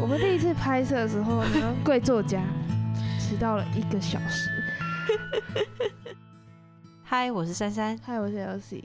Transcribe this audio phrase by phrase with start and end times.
[0.00, 2.42] 我们第一次拍摄的时候呢， 贵作家
[3.18, 4.50] 迟到了一个小时。
[7.02, 7.98] 嗨，我是珊珊。
[8.04, 8.84] 嗨，我是 Elsie。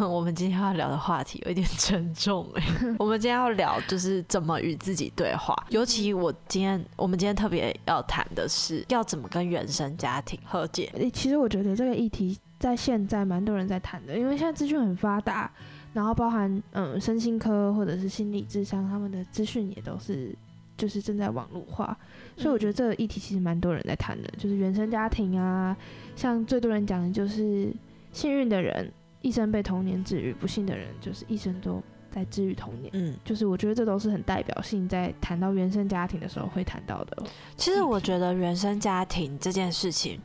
[0.08, 2.62] 我们今天要聊的话题有一点沉重哎。
[2.98, 10.90] 我们今天要聊就是怎么与自己对话，尤其我今天我们今天特别要谈的是要怎么跟原生家庭和解。
[11.12, 15.50] 其实我觉得这个议题在现在蛮多人在谈的，因为现在资讯很发达，
[15.92, 20.34] 然后包含嗯身心科或者是心理智商，他们的资讯也都是
[20.76, 21.96] 就是正在网络化，
[22.36, 25.76] 所以我觉得这个议题其实蛮多人在谈的，就是原生家庭啊，
[26.16, 27.72] 像最多人讲的就是
[28.12, 28.92] 幸运的人。
[29.22, 32.90] 一生被童年治愈，不幸的人就是一生都在治愈童年。
[32.92, 37.22] 嗯，就是我觉得这都是很代表性，在谈到原生家庭的时候会谈到的。
[37.56, 40.20] 其实我觉得原生家庭这件事情，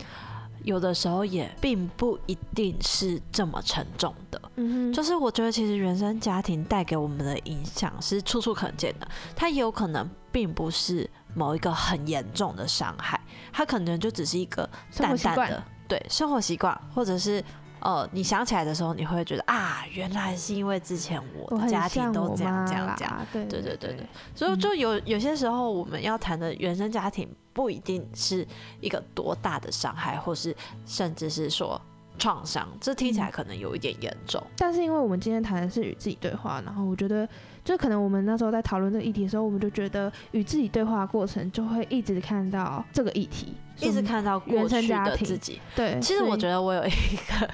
[0.63, 4.41] 有的时候也并不一定是这么沉重的。
[4.55, 9.07] 嗯就是我觉得其实原生家庭带给我们的影响是处处可见的。
[9.35, 13.19] 它也有可能并不是某一个很严重的伤害，
[13.51, 17.43] 它可能就只是一个淡淡的对生活习惯，或者是。
[17.81, 28.47] 呃，你想起来的时候，你会觉得啊，原来是因为之前我的家庭都这样这样这样，对对对对对，所以就有有些时候我们要谈的原生家庭不一定是
[28.81, 31.79] 一个多大的伤害，或是甚至是说
[32.19, 34.45] 创伤，这听起来可能有一点严重。
[34.57, 37.27] 但是因为我们今天谈的是与自己对话，然后我觉得。
[37.61, 45.61] 就可能我们那时候在讨论这个议题的时候，我们就觉得与自己对话的过程，就会一直看到这个议题，一直看到原生家庭自己。
[45.75, 47.49] 对，其实我觉得我有一个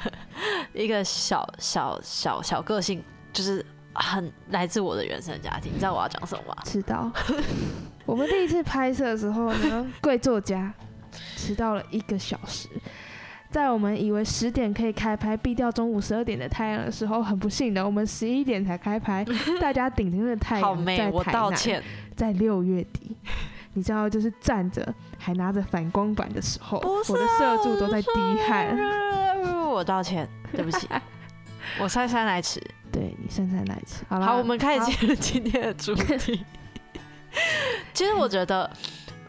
[0.83, 5.69] 一个小小小小个性，就是很来自我的原生家庭。
[5.73, 6.55] 你知道我要讲什么吗？
[6.63, 7.11] 知道。
[8.05, 10.73] 我们第一次拍摄的时候呢， 贵作家
[11.35, 12.69] 迟到了一个小时。
[13.55, 19.25] 在我们以为十点可以开拍，避掉中午十二点的太阳的时候，很不幸的，我们十一点才开拍。
[19.61, 21.83] 大家顶着的太阳在台南，
[22.17, 23.15] 在六月底，
[23.71, 28.09] 你知道，就是站着还拿着反光板的时候，我的摄助都在滴
[28.45, 28.77] 汗。
[29.69, 30.85] 我道歉，对不起，
[31.79, 32.61] 我姗姗来迟。
[32.91, 34.03] 对你姗姗来迟。
[34.09, 36.43] 好了，好，我们开始进入今天的主题。
[37.95, 38.69] 其实我觉得，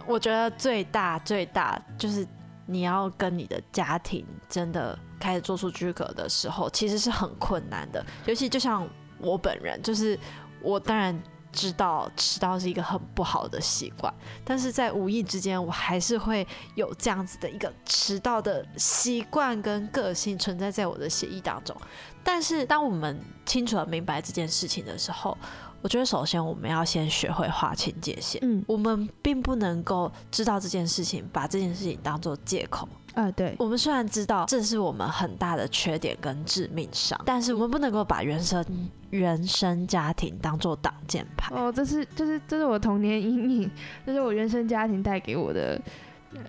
[0.05, 2.27] 我觉得最大最大就是。
[2.67, 8.05] 你要跟你的家庭真的开始做出区隔的时候，其实是很困难的。
[8.27, 8.87] 尤其就像
[9.19, 10.19] 我本人，就是
[10.61, 11.19] 我当然
[11.53, 14.13] 知道迟到是一个很不好的习惯，
[14.45, 21.75] 但是在无意之间，我还是会有这样子的一个迟到的习惯跟个性存在在我的协议当中。
[22.23, 25.39] 但是当我们清楚的明白这件事情的时候，
[25.87, 28.41] 我觉得首先我们要先学会划清界限。
[28.43, 32.89] 嗯，我们并不能够知道这件事情，把这件事情当做借口。
[33.15, 33.55] 啊，对。
[33.57, 38.65] 我们虽然知道这是我们很大的缺点跟致命伤，但是我们不能够把原生
[39.11, 41.55] 原生家庭当做挡箭牌。
[41.55, 43.71] 哦，这是这是这是我童年阴影，
[44.05, 45.81] 这是我原生家庭带给我的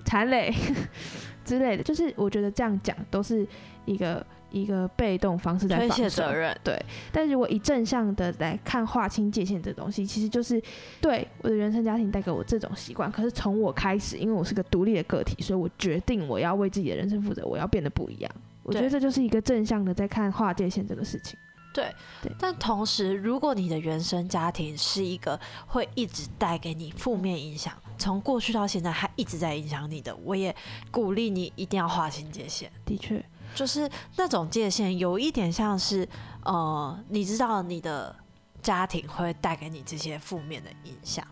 [0.03, 0.52] 残累
[1.46, 1.84] 之类的。
[1.84, 3.47] 就是我觉得这样讲都是
[3.86, 4.26] 一个。
[4.52, 6.80] 一个被动方式在推卸责任，对。
[7.12, 10.62] 但如果以正向的来看划清界限这东西，其实就是
[11.02, 13.12] 对我的原生家庭带给我这种习惯。
[13.12, 18.31] 可是从我开始，因为我是个独立的个体，所以我决定我要为自己的人生负责，我要变得不一样。
[18.63, 21.38] 我觉得这就是一个正向的在看划界限这个事情。
[21.74, 21.94] 对，
[22.24, 22.31] 对。
[22.40, 30.53] 但同时，如果你的原生家庭是一个会一直带给你负面影响，从过去到现在还一直在影响你的，我也
[30.90, 32.72] 鼓励你一定要划清界限。
[32.84, 33.24] 的确。
[33.57, 36.07] 就是那种界限，有一点像是，
[36.44, 38.16] 呃，你知道你的
[38.62, 41.25] 家庭会带给你这些负面的影响，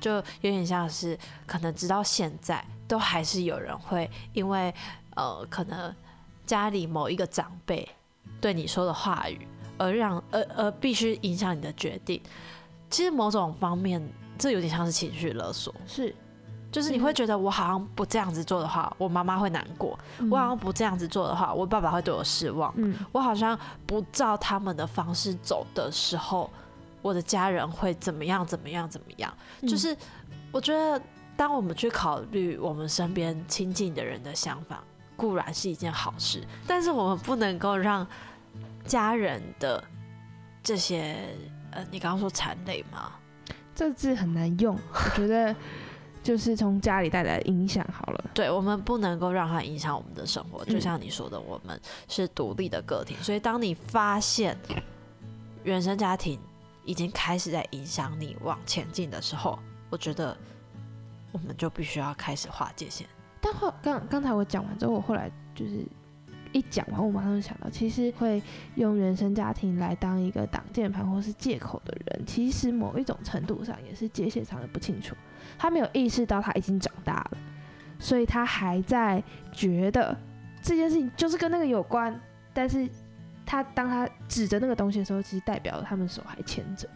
[0.00, 4.72] 就有点像是，可能直到现在都还是有人会因为，
[5.16, 5.92] 呃，可能
[6.46, 7.88] 家里某一个长辈
[8.40, 12.22] 对你说的话语，而让，而而必须影响你的决定。
[12.88, 14.00] 其实某种方面，
[14.38, 16.14] 这有点像是情绪勒索，是。
[16.76, 19.98] 就是你会觉得我好像不这样子做的话，我妈妈会难过；
[20.30, 22.70] 我好像不这样子做的话，我爸爸会对我失望；
[23.12, 26.50] 我好像不照他们的方式走的时候，
[27.00, 28.44] 我的家人会怎么样？
[28.44, 28.86] 怎么样？
[28.86, 29.32] 怎么样？
[29.62, 29.96] 就是
[30.52, 31.00] 我觉得，
[31.34, 34.84] 当我们去考虑我们身边亲近的人的想法，
[35.16, 38.06] 固然是一件好事，但是我们不能够让
[38.84, 39.82] 家人的
[40.62, 41.34] 这些……
[41.70, 43.12] 呃，你刚刚说残累吗？
[43.74, 45.56] 这字很难用，我觉得。
[46.26, 50.64] 就是从家里带来的影响好了，对我们不能够让它影响我们的生活。
[50.64, 54.58] 就像你说的，我们是独立的个体，所以当你发现
[55.62, 56.36] 原生家庭
[56.84, 59.56] 已经开始在影响你往前进的时候，
[59.88, 60.36] 我觉得
[61.30, 63.06] 我们就必须要开始划界限。
[63.40, 65.86] 但后刚刚才我讲完之后，我后来就是
[66.50, 68.42] 一讲完，我马上就想到，其实会
[68.74, 75.14] 用原生家庭来当一个挡箭牌或是借口的人，其实某一种程度上也是界限上的不清楚。
[75.58, 77.38] 他没有意识到他已经长大了，
[77.98, 79.22] 所以他还在
[79.52, 80.16] 觉得
[80.62, 82.18] 这件事情就是跟那个有关。
[82.52, 82.88] 但是
[83.44, 86.88] 他当他指着那个东西的时候，其实代表了他们手还牵着。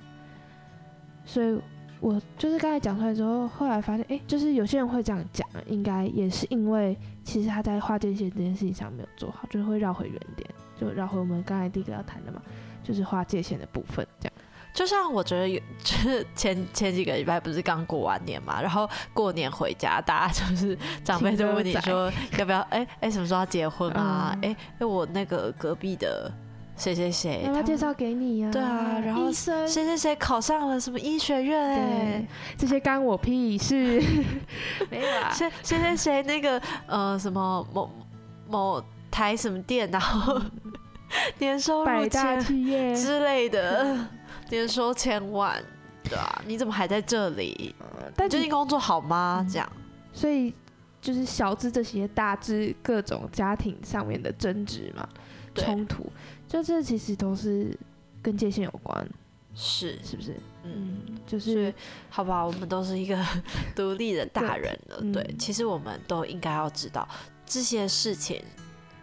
[1.24, 1.60] 所以
[2.00, 10.48] 我就是刚才讲出来之后，后来发现，哎，就是有些人会这样讲，应该也是因为其实他在画界限这件事情上没有做好，就是会绕回原点，
[10.78, 12.40] 就绕回我们刚才第一个要谈的嘛，
[12.82, 14.32] 就是画界限的部分，这样。
[14.72, 24.36] 就像我觉得有，就是前前几个礼拜不是刚过完年嘛，然后过年回家，大家就是长辈就问你说要不要，哎哎什么时候要结婚啊？
[24.42, 26.32] 哎哎我那个隔壁的
[26.76, 28.50] 谁谁谁，要不要介绍给你呀？
[28.52, 31.60] 对啊，然后谁谁谁考上了什么医学院？
[31.60, 32.26] 哎，
[32.56, 34.00] 这些干我屁事，
[34.88, 35.30] 没有啊。
[35.32, 37.90] 谁谁谁谁那个呃什么某
[38.48, 40.40] 某台什么店，然后
[41.38, 43.98] 年收入加企业之类的。
[44.50, 45.62] 年收千万，
[46.02, 47.74] 对啊，你怎么还在这里？
[48.14, 49.46] 但最近工作好吗？
[49.50, 49.72] 这样，
[50.12, 50.52] 所以
[51.00, 55.08] 就是小至这些，大至各种家庭上面的争执嘛，
[55.54, 56.04] 冲突，
[56.48, 57.76] 就这其实都是
[58.20, 59.08] 跟界限有关，
[59.54, 60.36] 是是不是？
[60.62, 61.72] 嗯，就是
[62.10, 63.18] 好吧，我们都是一个
[63.74, 67.08] 独立的大人了，对，其实我们都应该要知道
[67.46, 68.42] 这些事情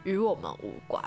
[0.04, 1.04] 与我们无关。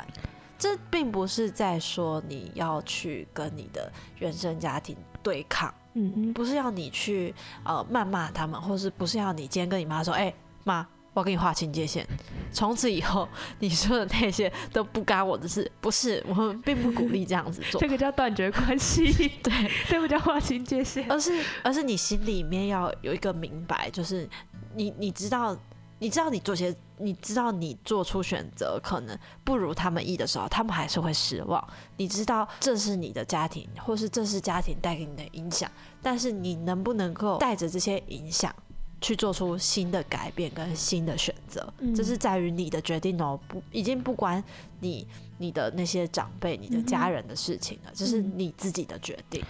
[0.60, 7.34] 这并不是在说你要去跟你的原生家庭对抗，嗯嗯，不是要你去
[7.64, 10.32] 呃谩骂他们，或是不是要你今天跟你妈说，哎
[10.64, 12.06] 妈，我要跟你划清界限，
[12.52, 13.26] 从此以后
[13.58, 19.10] 你说的那些都不干我的事，不是，我们并不鼓励这样子做，这个叫断绝关系，
[19.42, 24.28] 对，这不叫划清界限，而是而是你心里面要有一个明白，就是
[24.74, 25.56] 你你知道。
[26.02, 31.66] 你知道你做些，你知道你做出选择可能不如他们意的时候，他们还是会失望。
[31.96, 35.70] 你知道这是你的家庭，或是这是家庭带给你的影响，
[36.02, 38.54] 但是你能不能够带着这些影响
[39.00, 44.42] 去做出新的改变跟新的选择，这是在于你的决定哦，不，已经不关
[44.80, 45.06] 你
[45.38, 49.42] 你的那些长辈、你的家人的事情了，这是你自己的决定。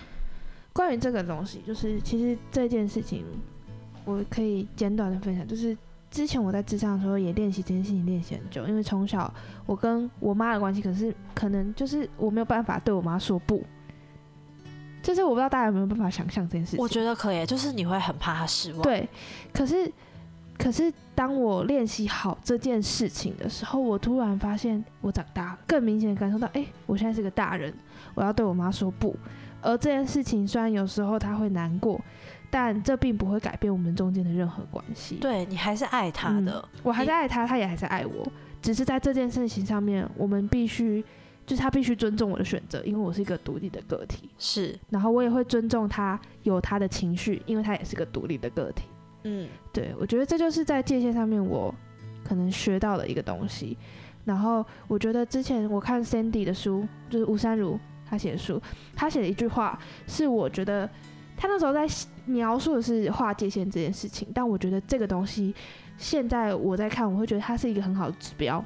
[0.72, 3.24] 关于这个东西，就是其实这件事情，
[4.04, 5.76] 我可以简短的分享，就是。
[6.10, 8.66] 之前我在智障的时候也练习这件事情，练习很久。
[8.66, 9.32] 因为从小
[9.64, 13.62] 我跟我妈的关系，可是可能就是我没有办法对我妈说不。
[15.02, 16.80] 就是我不知道大家有没有办法想象这件事情。
[16.80, 18.82] 我觉得可以，就是你会很怕她失望。
[18.82, 19.08] 对，
[19.52, 19.90] 可是
[20.58, 27.72] 可是当我练习好这件事情的时候，我突然发现我长大了，更明显的感受到，哎，我现在是个大人，
[28.14, 29.16] 我要对我妈说不。
[29.62, 32.00] 而这件事情虽然有时候她会难过。
[32.50, 35.14] 但这并不会改变我们中间的任何关系。
[35.20, 38.26] 对你还是爱他的，我还是爱他，他也还是爱我。
[38.60, 41.02] 只是在这件事情上面，我们必须，
[41.46, 44.28] 就是他必须尊重我的选择，因为我是一个独立的个体。
[44.36, 48.82] 是，然后我也会尊重他有他的情绪，因为他也是个独立的个体。
[49.22, 51.74] 嗯，对，我觉得这就是在界限上面我
[52.24, 53.78] 可能学到的一个东西。
[54.24, 58.60] 然后我觉得之前我看 Sandy 的书，就是吴珊如他写的书，
[58.94, 60.90] 他写的一句话是我觉得。
[61.40, 61.88] 他那时候在
[62.26, 65.54] 描述的是划界限这件事情，但我觉得这个东西
[65.96, 68.62] 现在我在看，我会觉得它是一个很好的指标，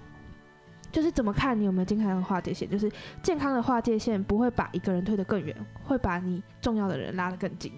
[0.91, 2.91] 就是怎么看你有没有健康的划界限，就是
[3.23, 7.73] 健康的划界限不会把一个人推得更远，会把你重要的人拉得更近。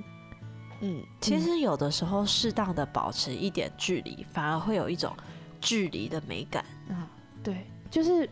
[0.81, 5.15] 嗯，其实有的时候适当的保持一点距离，反而会有一种
[5.61, 7.07] 距离的美感啊。
[7.43, 8.27] 对，就是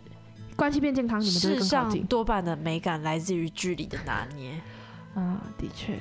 [0.57, 4.59] 关系变健康，你们世上多半的美感来自于距离的拿捏
[5.15, 5.99] 啊，的确。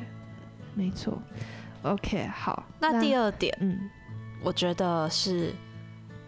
[0.76, 1.22] 没错
[1.84, 2.64] ，OK，好。
[2.80, 3.90] 那第二点，嗯，
[4.44, 5.54] 我觉得是，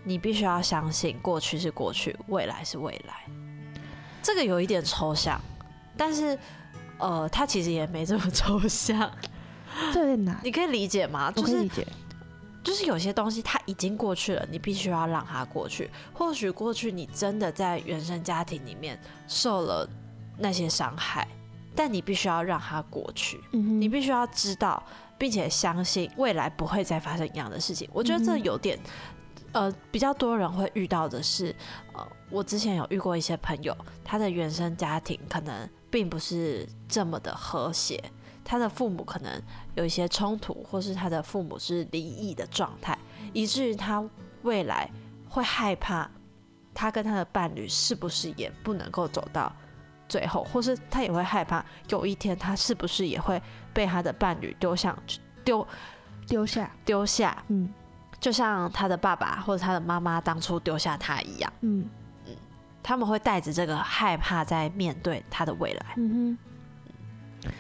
[0.04, 3.14] 你必须要相信过去是过去，未来是未来。
[4.22, 5.40] 这个有一点抽象，
[5.98, 6.38] 但是，
[6.98, 9.12] 呃，它其实也没这么抽象。
[9.94, 11.32] 这有点难，你可以理解吗？
[11.32, 11.86] 就是理解，
[12.64, 15.90] 就是有些东西它已经过去了，你必须要让它过去。
[16.14, 19.88] 或许过去你真的在原生家庭里面受了
[20.38, 21.28] 那些伤害。
[21.76, 24.82] 但你必须要让它过去，你必须要知道，
[25.18, 27.90] 并且相信未来不会再发生一样的事情。
[27.92, 28.80] 我觉得这有点，
[29.52, 31.54] 呃，比较多人会遇到的是，
[31.94, 38.02] 呃，我之前有遇过一些朋友，他的原生家庭可能并不是这么的和谐，
[38.44, 39.42] 他的父母可能
[39.76, 42.98] 有一些冲突，或是他的父母是离异的状态，
[43.34, 44.04] 以至于他
[44.44, 44.90] 未来
[45.30, 46.10] 会害怕，
[46.74, 49.54] 他跟他的伴侣是不是也不能够走到。
[50.08, 53.42] 最后，或是他也会害怕，有一天他是不是也会
[53.74, 54.98] 被他的伴侣丢向
[55.44, 55.68] 丢
[56.28, 57.44] 丢下丢下？
[57.48, 57.74] 嗯，
[58.20, 61.54] 就像他的爸爸或者他的妈妈当初丢下他一样。
[61.62, 61.90] 嗯
[62.26, 62.36] 嗯，
[62.82, 65.94] 他们会带着这个害怕在面对他的未来。
[65.98, 67.52] 嗯哼。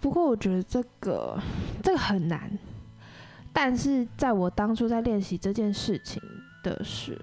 [0.00, 1.40] 不过我觉得这个
[1.82, 2.58] 这个很难，
[3.54, 6.22] 但是在我当初在练习这件事情
[6.62, 7.14] 的是，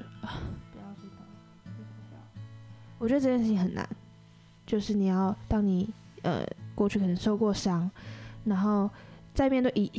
[0.71, 1.21] 不要知道，
[2.97, 3.87] 我觉得这件事情很难，
[4.71, 7.91] 就是你要当你呃过去可能受过伤，
[8.45, 8.89] 然后
[9.33, 9.91] 在面对一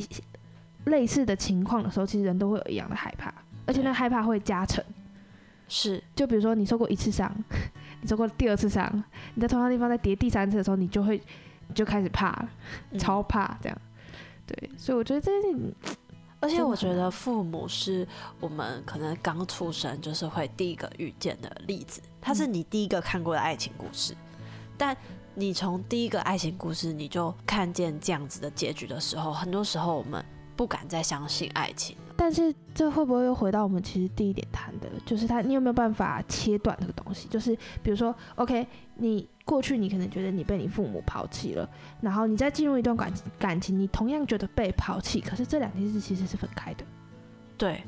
[0.85, 3.31] 类似的情况的时候，其实人都会有一样的害怕，
[3.67, 4.83] 而且那害怕会加成。
[5.67, 7.31] 是，就比如说你受过一次伤，
[8.01, 9.03] 你受过第二次伤，
[9.35, 11.21] 你在同样地方再叠第三次的时候，你就会
[11.67, 12.49] 你就开始怕了，
[12.97, 13.77] 超怕这样。
[14.47, 15.75] 对，所以我觉得这件事情，
[16.39, 18.07] 而且我觉得父母是
[18.39, 24.15] 我们可能刚出生就是会第一个遇见的例子，他是你第一个看过的爱情故事，
[24.77, 24.95] 但
[25.35, 30.23] 你从第一个爱情故事你就看见这样子的结局的时候，很多时候我们
[30.55, 31.97] 不敢再相信爱情。
[32.15, 37.27] 但是这会不会又回到我们其实第一点谈的，就是他你有没有办法切断这个东西？
[37.27, 38.65] 就是比如说，OK，
[38.95, 41.67] 你过去你可能觉得你被你父母抛弃了，
[41.99, 46.85] 然后你再进入一段感感情，你同样觉得被抛弃，可是这两件事其实是分开的。
[47.57, 47.83] 对。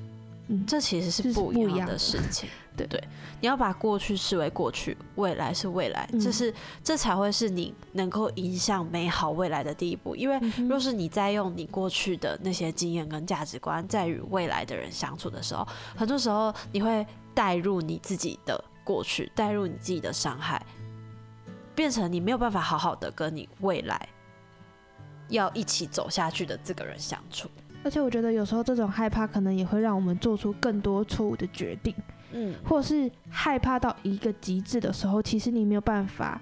[0.47, 1.97] 嗯，这其实是不一样的。
[1.97, 2.47] 事情，
[2.77, 2.85] 对。
[2.87, 3.03] 对，
[3.41, 10.15] 你要把过去视为过去，未来是未来，这是这才会是你能够影响美好未来的第一步。
[10.15, 20.63] 因为若是你在用你过去的那些经验跟价值观在与未来的人相处的时候，很多时候你会带入你自己的过去，带入你自己的伤害，
[21.73, 24.07] 变成你没有办法好好的跟你未来
[25.29, 27.49] 要一起走下去的这个人相处。
[27.85, 31.93] 而且我觉得有时候这种害怕可能也会让我们做出更多错误的决定，
[32.31, 36.41] 嗯，或是害怕到一个极致的时候，其实你没有办法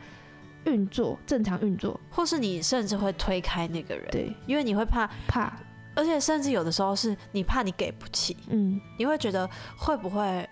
[0.63, 5.51] 运作正常运作，或是你甚至会推开那个人，对，因为你会怕怕，
[5.93, 9.45] 而且甚至有的时候是你怕你给不起，嗯，你会觉得
[9.77, 10.49] 会不会，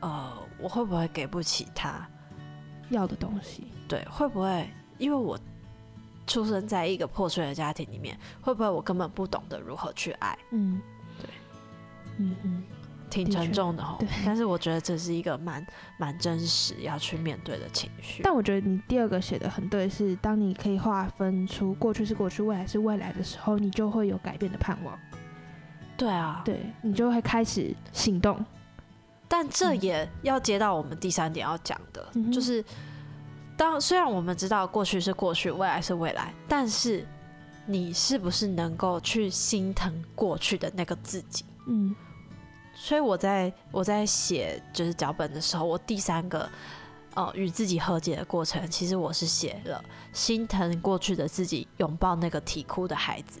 [0.00, 2.04] 呃，我会不会给不起他
[2.88, 3.68] 要的东西？
[3.86, 4.68] 对，会不会
[4.98, 5.38] 因为我。
[6.26, 10.38] 出生在一个破碎的家庭里面，会不会我根本不懂得如何去爱？
[10.50, 10.80] 嗯，
[11.20, 11.28] 对，
[12.18, 12.62] 嗯嗯，
[13.10, 13.96] 挺沉重的哈。
[13.98, 15.66] 对，但是我觉得这是一个蛮
[15.98, 18.22] 蛮真实要去面对的情绪。
[18.22, 24.98] 但我觉得你第二个写的很对，是当你可以划分出过去是过去，未来是未来的时候，你就会有改变的盼望。
[25.96, 28.44] 对啊，对你就会开始行动。
[29.28, 32.64] 但这也要接到我们第三点要讲的，就是。
[33.62, 37.06] 当虽然我们知道过去是过去，未来是未来，但是
[37.64, 41.44] 你是不是能够去心疼过去的那个自己？
[41.68, 41.94] 嗯，
[42.74, 46.48] 所以我在我在写就是脚本的时候，我第三个
[47.14, 49.80] 呃与自己和解的过程，其实我是写了
[50.12, 53.40] 心疼过去的自己，拥抱那个啼哭的孩子，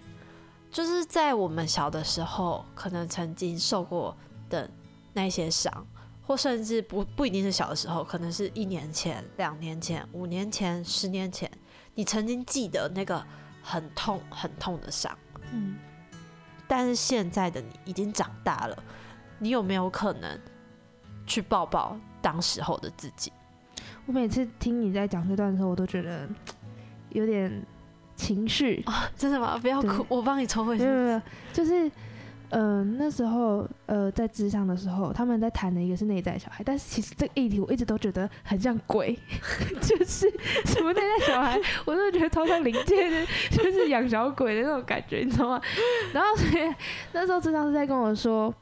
[0.70, 4.16] 就是在我们小的时候，可能曾经受过
[4.48, 4.70] 的
[5.12, 5.84] 那些伤。
[6.24, 11.50] 或甚至不不一定是小的时候，可能是一年前、两年前、五年前、十年前，
[11.94, 13.22] 你曾经记得那个
[13.60, 15.16] 很痛、很痛的伤。
[15.52, 15.76] 嗯。
[16.68, 18.82] 但是现在的你已经长大了，
[19.38, 20.40] 你有没有可能
[21.26, 23.30] 去抱抱当时候的自己？
[24.06, 26.26] 我每次听你在讲这段的时候，我都觉得
[27.10, 27.66] 有点
[28.16, 29.10] 情绪啊！
[29.16, 29.58] 真的吗？
[29.58, 30.84] 不要哭，我帮你抽回去。
[30.84, 31.90] 没有，就是。
[32.54, 39.18] 嗯，那时候呃，在智商的时候，他们在谈的一个是内在小孩，但是其实这个议题我一直都觉得很像鬼，
[39.80, 40.30] 就是
[40.66, 45.58] 什么内在小孩，我真的觉得超像灵界的，就是养小鬼的那种感觉，你知道吗？
[46.12, 46.74] 然后所以
[47.14, 48.54] 那时候智商是在跟我说，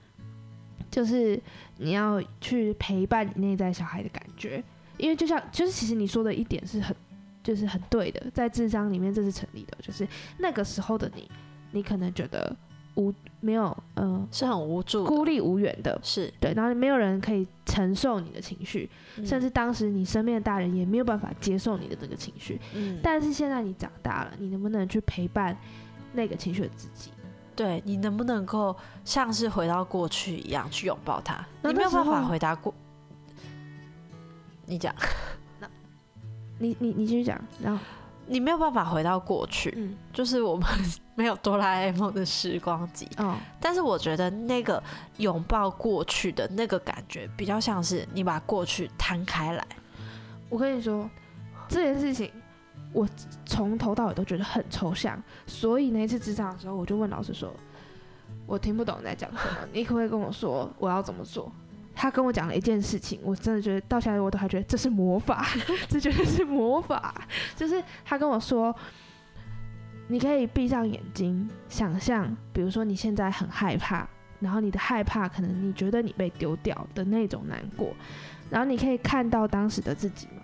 [0.88, 1.42] 就是
[1.78, 4.62] 你要去陪伴你内在小孩的感觉，
[4.98, 6.94] 因为就像就是其实你说的一点是很
[7.42, 10.06] 就是很对的，在智商里面这是成立的，就是
[10.38, 11.28] 那个时候的你，
[11.72, 12.56] 你可能觉得。
[12.96, 18.88] 无没有，嗯，是很无助、孤立无援的，是对，然后没有人可以承受你的情绪，
[19.24, 22.60] 甚至当时你身边的大人也没有办法接受你的这个情绪。
[22.74, 25.56] 嗯，但是现在你长大了，你能不能去陪伴
[26.12, 27.10] 那个情绪的自己？
[27.56, 31.44] 对你能不能够像是回到过去一样去拥抱他？
[31.62, 32.74] 你没有办法回答过，
[34.66, 34.94] 你讲，
[35.58, 35.68] 那
[36.58, 37.82] 你你你继续讲，然后。
[38.32, 40.64] 你没有办法回到过去，嗯，就是我们
[41.20, 44.82] 没有哆啦 A 梦的时光机，嗯，但是我觉得那个
[45.18, 49.62] 拥抱过去的那个感觉，比较像是你把过去摊开来。
[50.48, 51.10] 我跟你说，
[51.68, 52.32] 这件事情
[52.94, 53.06] 我
[53.44, 57.52] 从头到尾都觉得很抽象，所以那次职场的时候，我就问老师说，
[58.46, 61.52] 我听不懂你在讲什么，你可不可以跟我说我要怎么做？
[61.94, 65.46] 他跟我讲了一件事情，我真的觉得到现在我都还觉得这是魔法，
[65.86, 67.14] 这绝对是魔法。
[67.54, 68.74] 就是他跟我说，
[70.10, 74.06] 你可以闭上眼睛，想象，比如说你现在很害怕
[74.40, 77.94] 然后你的害怕，可能你觉得你被丢掉的那种难过，
[78.50, 80.42] 然后你可以看到当时的自己吗？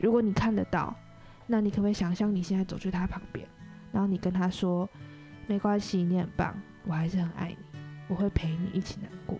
[0.00, 0.92] 如果你看得到，
[1.46, 3.46] 那你可不可以想象你现在走去他旁边，
[3.92, 4.88] 然后你跟他说
[5.46, 6.52] ：“没关系，你很棒，
[6.84, 9.38] 我还是很爱你，我会陪你一起难过。”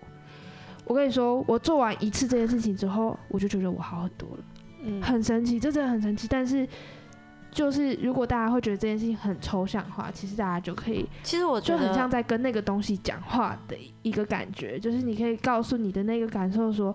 [0.87, 4.45] 我跟你说，我做完一次这件事情之后，我就觉得我好很多了，
[4.85, 6.29] 嗯很神奇，这真的很神奇。
[6.31, 6.69] 但是，
[7.57, 16.95] 就是如果大家会觉得这件事情很抽象化，其实大家就可以其实我就很像在跟那个东西讲话的一个感觉，就是你可以告诉你的那个感受说，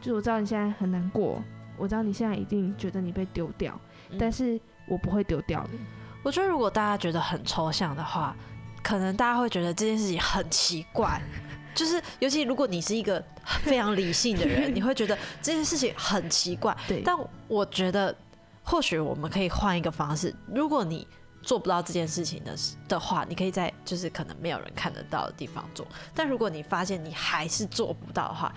[0.00, 1.44] 就是我知道你现在很难过，
[1.76, 5.78] 我知道你现在一定觉得你被丢掉，嗯但是我不会丢掉你。
[6.22, 8.34] 我觉得如果大家觉得很抽象的话，
[8.82, 11.20] 可能大家会觉得这件事情很奇怪。
[11.74, 16.74] 就是，尤其如果你是一个非常理性的人， 你会觉得这件事情很奇怪。
[16.86, 17.14] 对，但
[17.48, 18.16] 我觉得，
[18.64, 20.34] 或许我们可以换一个方式。
[20.52, 21.06] 如果你
[21.42, 22.56] 做不到这件事情的
[22.88, 25.86] 的话，你可以在就是可能没有人看得到的地方做。
[26.14, 28.52] 但如果你发现你还是做不到的话，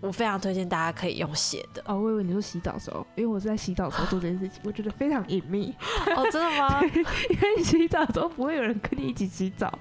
[0.00, 1.82] 我非常推荐大家可以用写的。
[1.86, 5.74] 哦，我以为你说洗澡的时候，因为我是在洗澡的时候做这件事情， 我觉得非常隐秘，
[6.16, 6.80] 哦，真的吗？
[6.86, 9.76] 因为你洗澡的时候不会有人跟你一起洗澡。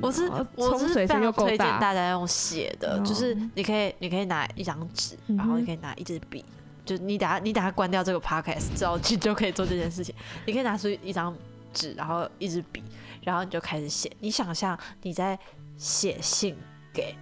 [0.00, 6.44] 我是我是非常推荐大大家用写的，就是哦你可以你可以拿一张纸，然后你可以拿一支笔，
[6.86, 10.14] 就你等下你等下关掉这个 podcast 之后，你就可以做这件事情。
[10.46, 11.36] 你可以拿出一张
[11.74, 12.82] 纸，然后一支笔，
[13.22, 14.10] 然后你就开始写。
[14.20, 15.38] 你想象你在
[15.76, 16.56] 写信
[16.94, 17.14] 给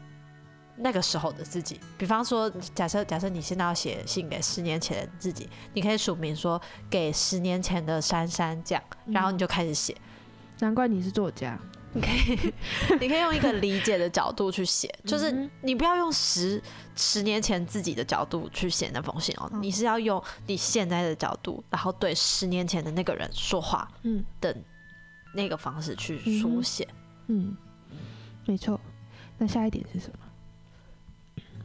[0.77, 9.97] 那个时候的自己，比方说，假设假设你现在要写信给十年前的自己，你可以署名说给十年前的珊珊这样，然后你就开始写。
[10.61, 11.59] 难怪你是作家，
[11.95, 12.53] 你可以，
[13.01, 16.61] 你可以用一个理解的角度去写，就是嗯你不要用十
[16.97, 24.55] 十年前自己的角度去写那封信哦，嗯你是要用你现在的角度，然后对十年前的那个人说话嗯的
[25.35, 26.87] 那个方式去书写。
[27.29, 27.57] 嗯，
[28.45, 28.79] 没错。
[29.39, 30.19] 那下一点是什么？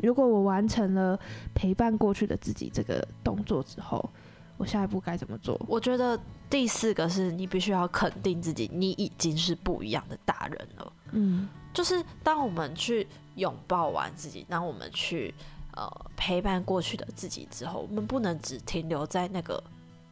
[0.02, 1.20] 如果我完成了
[1.54, 4.10] 陪伴过去的自己这个动作之后，
[4.58, 5.60] 我下一步该怎么做？
[5.68, 10.94] 我觉得第四个是你必须要肯定自己，你已经是不一样的大人了。
[11.12, 11.48] 嗯。
[11.72, 15.34] 就是当我们去拥抱完自己，当我们去
[15.76, 19.64] 呃陪伴过去的自己之后，我们不能只停留在那个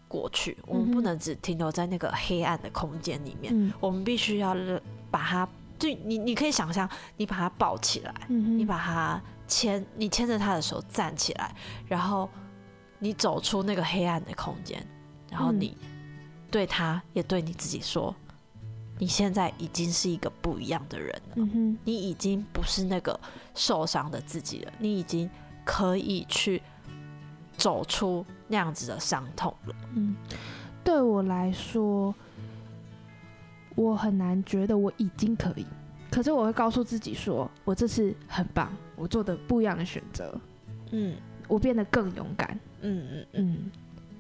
[0.08, 3.74] 过去，我们不能只停留在那个黑暗的空间里面，嗯。
[3.80, 4.56] 我们必须要
[5.10, 11.56] 把它，就你你可以想象，你把它抱起来，嗯你把它牵，你牵着他的手站起来，
[11.88, 12.30] 然后
[13.00, 14.86] 你走出那个黑暗的空间，
[15.32, 15.60] 然后嗯。
[15.60, 15.78] 你
[16.50, 18.16] 对他也对你自己说，
[19.00, 21.78] 你现在已经是一个不一样的人了。
[21.84, 23.20] 你已经不是那个
[23.54, 25.30] 受伤的自己了，你已经
[25.66, 26.62] 可以去
[27.58, 29.76] 走出那样子的伤痛了。
[29.96, 30.16] 嗯，
[30.84, 32.14] 对我来说，
[33.76, 35.66] 我很难觉得我已经可以，
[36.10, 40.40] 可是我会告诉自己说，我这次很棒，我做的不一样的选择，
[40.92, 41.16] 嗯
[41.48, 42.60] 我变得更勇敢。
[42.82, 43.72] 嗯嗯嗯，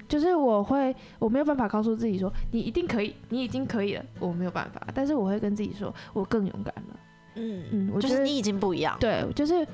[0.08, 7.00] 就是我会，我没有办法告诉自己说你一定可以，你已经可以了，我没有办法，但是我会跟自己说，我更勇敢了。
[7.36, 8.98] 嗯嗯，我觉得就是你已经不一样。
[9.00, 9.68] 对，就是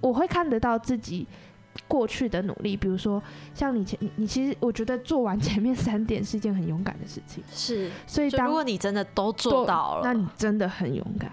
[0.00, 1.26] 我会看得到自己
[1.88, 3.22] 过去的努力，比如说
[3.54, 11.30] 像你前你你其实我觉得做完前面三点是一件很勇敢的事情，是，所以当如果你真的都做到了，那你真的很勇敢。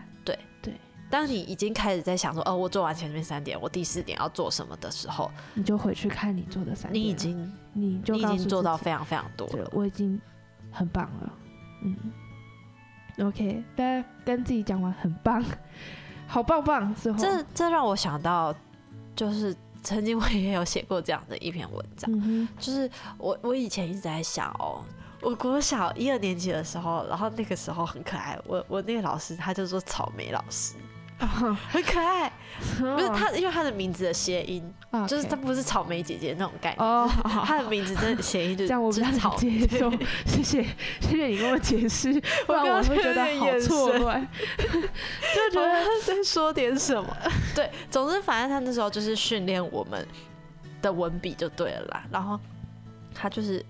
[1.11, 9.69] 当你已经开始在想说，哦，我做完前面三点，我第四点要做什么的时候，你就回去看你做的三点，你已经你就你已经做到非常非常多对了。
[9.73, 10.19] 我已经
[10.71, 11.33] 很棒了。
[11.83, 11.95] 嗯
[13.27, 15.43] ，OK，大家跟自己讲完很棒，
[16.27, 18.55] 好棒棒之后，这这让我想到，
[19.15, 22.09] 就是曾经我也有写过这样的一篇文章。
[22.13, 24.85] 嗯，就是我我以前一直在想哦，
[25.21, 30.75] 我国小一二年级的时候，然后那个时候很可爱，我我那个老师他就说草莓老师，
[31.69, 32.31] 很可爱，
[32.79, 34.73] 不 不是他，因为他的名字的谐音
[35.07, 37.09] 就是他不是草莓姐姐那种概念，
[37.45, 39.91] 他的名字真的谐音就是这样我比较就是草能接受，
[40.25, 40.63] 谢谢
[40.99, 42.11] 谢谢你跟我解释，
[42.45, 47.15] 不然我会觉得好错乱，就觉得他在说点什么。
[47.55, 50.05] 对，总之反正他那时候就是训练我们
[50.81, 52.03] 的文笔就对了啦。
[52.11, 52.39] 然后
[53.13, 53.63] 他就是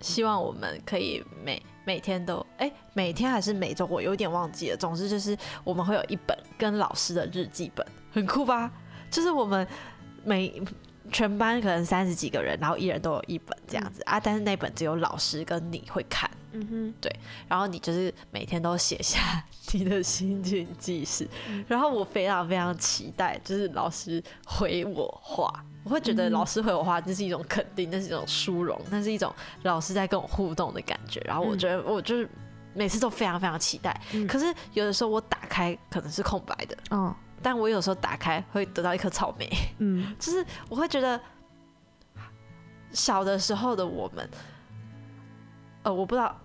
[0.00, 4.76] 希望我们可以每每天都哎、每天还是每周，我有点忘记了。
[4.76, 8.70] 总之就是我们会有一本跟老师的日记本，很酷吧？
[9.10, 9.66] 就是我们
[10.24, 10.60] 每
[11.12, 16.28] 全班可能三十几个人，然后一人都有一本这样子、啊，但是那本只有老师跟你会看。
[16.52, 17.14] 嗯哼，对
[17.46, 31.20] 然后你就是每天都写下你的心情记事，嗯然后我非常非常期待，就是老师回我话，我会觉得嗯老师回我话，这是一种肯定，那是一种殊荣，那是一种老师在跟我互动的感觉。
[31.24, 32.28] 然后我嗯觉得我就是
[32.74, 33.96] 每次都非常非常期待。
[34.12, 41.20] 嗯可是有的时候我打开可能是空白的，哦，但我有时候打开会得到一颗草莓，嗯 就是我会觉得
[42.90, 44.28] 小的时候的我们，
[45.84, 46.36] 呃，我不知道，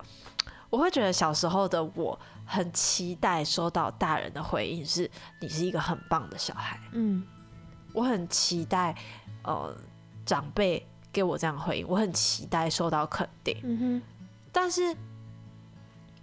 [0.70, 6.80] 我会觉得小时候的我很期待收到大人的回应，是你是一个很棒的小孩。
[6.92, 7.26] 嗯
[7.94, 8.96] 我很期待，
[9.44, 9.76] 呃，
[10.26, 13.58] 长辈给我这样的回应，我很期待受到肯定。
[13.64, 14.02] 嗯哼，
[14.52, 14.96] 但是，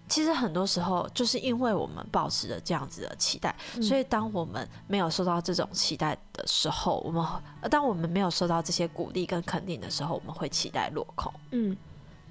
[0.09, 7.25] 其实很多时候就是因为我们保持着这样子的期待，嗯所以当我们没有受到这种期待的时候，我们
[7.61, 11.33] 呃当我们没有受到这些鼓励跟肯定的时候，我们会期待落空。
[11.51, 11.77] 嗯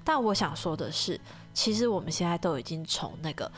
[0.04, 1.20] 但我想说的是，
[1.52, 3.50] 其实我们现在都已经从那个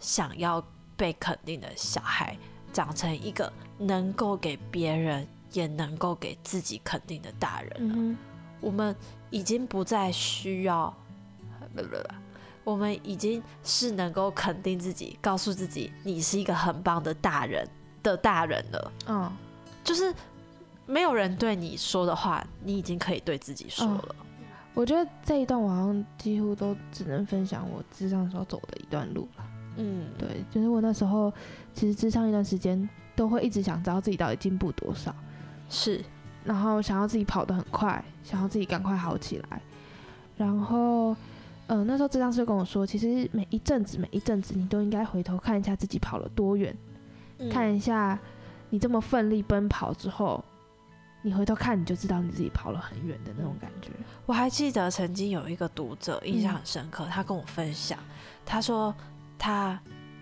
[0.00, 0.64] 想要
[0.96, 2.36] 被肯定的小孩，
[2.72, 7.94] 长成一个能够给别人也能够给自己肯定的大人了。
[7.96, 8.16] 嗯，
[8.60, 8.94] 我们
[9.30, 10.94] 已经不再需要，
[11.74, 11.96] 不不不，
[12.64, 17.66] 我们已经是能够肯定自己，告诉自己你是一个很棒的大人
[18.02, 18.92] 的大人了。
[19.06, 19.32] 嗯
[19.82, 20.14] 就是
[20.86, 24.16] 没有人对你说的话，你已经可以对自己说嗯了。
[24.74, 29.44] 我觉得这一段我好像几乎都只能分享我智商时候走的一段路了。
[29.76, 31.32] 嗯，对，就是我那时候
[31.72, 35.14] 其实智商一段时间都会一直想知道自己到底进步多少，
[35.70, 36.04] 是，
[36.44, 39.62] 然后想要自己跑得很快，想要自己赶快好起来。
[40.36, 41.16] 然后，
[41.68, 46.76] 嗯、那时候智商师就跟我说，其实每一阵子每一阵子你都应该回头看一下自己跑了多远，
[47.38, 48.18] 嗯看一下
[48.68, 50.42] 你这么奋力奔跑之后，
[51.22, 53.90] 你回头看你就知道你自己跑了很远的那种感觉。
[54.26, 57.98] 我还记得曾经有一个读者印象很深刻，他跟我分享，
[58.44, 58.94] 他说
[59.38, 59.78] 他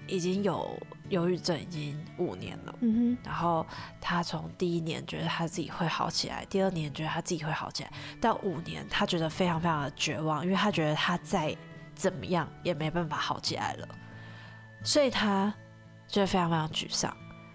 [0.06, 0.76] 已经有
[1.11, 2.75] 忧郁症已经五年了。
[2.81, 3.66] 嗯然后
[4.01, 11.57] 他从第一年觉得他自己会好起来，第二年觉得他自己会好起来，到五年他觉得非常非常的绝望，因为他觉得他再
[11.94, 13.88] 怎么样也没办法好起来了，
[14.85, 15.53] 所以他
[16.07, 17.14] 觉得非常非常沮丧。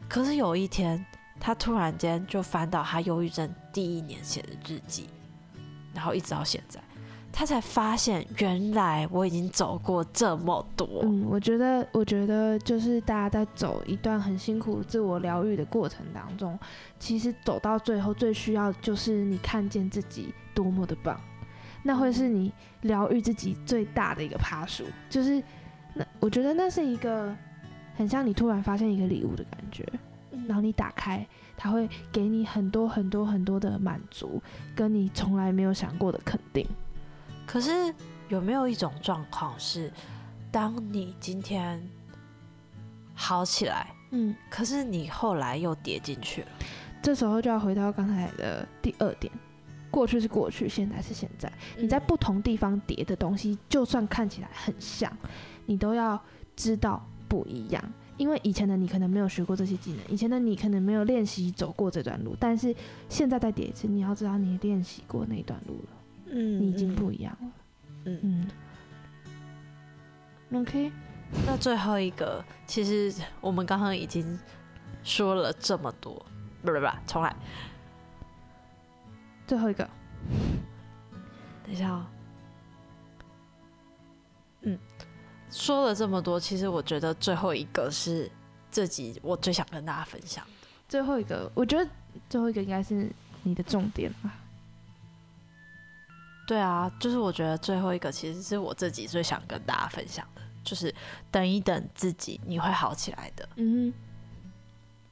[0.09, 1.03] 可是有一天，
[1.39, 5.09] 他突然间就翻到他忧郁症第一年写的日记，
[5.93, 6.79] 然后一直到现在，
[7.35, 11.01] 他才发现原来我已经走过这么多。
[11.01, 16.57] 嗯，我觉得，我觉得就是大家在走一段很辛苦自我疗愈的过程当中，
[16.99, 21.19] 其实走到最后最需要就是你看见自己多么的棒，
[21.81, 25.41] 那会是你疗愈自己最大的一个爬树，就是
[25.95, 27.35] 那我觉得那是一个
[27.95, 29.83] 很像你突然发现一个礼物的感觉，
[30.47, 31.25] 然后你打开，
[31.57, 34.39] 它会给你很多很多很多的满足，
[34.75, 36.63] 跟你从来没有想过的肯定。
[37.53, 37.93] 可是
[38.29, 39.93] 有没有一种状况是，
[40.51, 41.79] 当你今天
[43.13, 46.47] 好起来，嗯，可是你后来又跌进去了？
[46.99, 49.31] 这时候就要回到刚才的第二点，
[49.91, 51.53] 过去是过去，现在是现在。
[51.77, 55.15] 你在不同地方叠的东西，就算看起来很像，
[55.67, 56.19] 你都要
[56.55, 57.83] 知道不一样。
[58.17, 62.75] 因为以前的你可能没有学过这些技能，以前的你可能没有练习走过这段路，但是
[63.09, 65.89] 现在再叠一次，你要知道你练习过那段路了，
[66.35, 67.51] 嗯你已经不一样了。
[68.05, 68.49] 嗯嗯。
[70.61, 70.91] OK，
[71.47, 74.37] 那最后一个，其实我们刚刚已经
[75.03, 76.13] 说了这么多，
[76.61, 77.35] 不不不，重来，
[79.47, 79.89] 最后一个，
[81.63, 82.05] 等一下、哦。
[84.61, 84.77] 嗯，
[85.49, 88.29] 说了这么多，其实我觉得最后一个是
[88.69, 90.51] 这集我最想跟大家分享的。
[90.87, 91.89] 最后一个，我觉得
[92.29, 94.35] 最后一个应该是你的重点吧。
[96.45, 100.93] 对啊，就是我觉得最后一个其实是我自己最想跟大家分享的，就是
[101.31, 103.47] 等一等自己，你会好起来的。
[103.55, 103.93] 嗯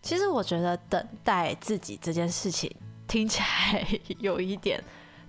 [0.01, 2.75] 其实我觉得等待自己这件事情
[3.07, 4.83] 听起来 有一点，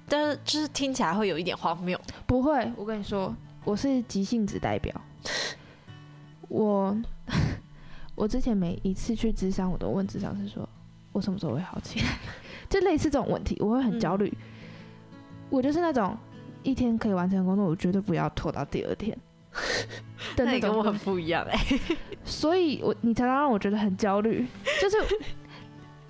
[0.09, 2.01] 但是就是听起来会有一点荒谬。
[2.27, 4.99] 不会，我跟你说，我是急性子代表。
[6.49, 6.97] 我
[8.17, 10.67] 我之前每一次去智商，我都问智商是说，
[11.13, 12.19] 我什么时候会好起来？
[12.71, 14.33] 就类似这种问题，我会很焦虑。
[15.53, 16.17] 我就是那种
[16.63, 19.17] 一天可以完成的工作，我绝对不要拖到第二天
[20.35, 21.59] 的那种那你跟我很不一样哎、
[22.25, 24.47] 所以我你常常让我觉得很焦虑，
[24.81, 24.97] 就是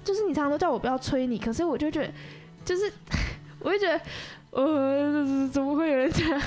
[0.04, 2.12] 就是你常常都叫我不要催你，可是我就觉得
[2.64, 2.92] 就是
[3.58, 4.00] 我会觉得
[4.52, 6.40] 呃怎么会有人这样？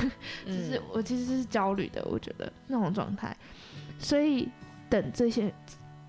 [0.46, 3.36] 就是我其实是焦虑的，我觉得那种状态，
[4.00, 4.48] 所以
[4.90, 5.54] 等这些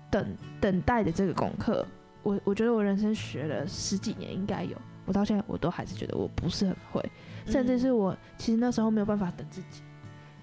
[0.09, 1.85] 等等待的这个功课，
[2.23, 7.11] 我我觉得我人生学了十几年应该有，我到现在我都还是觉得我不是很会，
[7.47, 9.81] 甚至是我其实那时候没有办法等自己。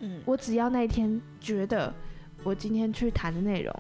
[0.00, 1.94] 嗯我只要那一天觉得
[2.42, 3.72] 我今天去谈的内容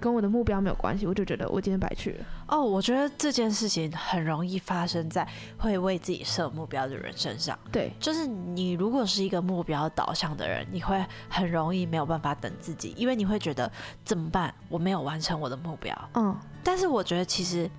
[0.00, 2.24] 跟我的目标没有关系，我就觉得我今天白去了。
[2.48, 7.58] 哦，我觉得这件事情很容易发生在会为自己设目标的人身上。
[7.72, 13.70] 对，就是你如果是一个目标导向的人，你会很容易没有办法等自己，因为你会觉得
[14.04, 14.52] 怎么办？
[14.68, 15.96] 我没有完成我的目标。
[16.14, 17.70] 嗯，但是我觉得其实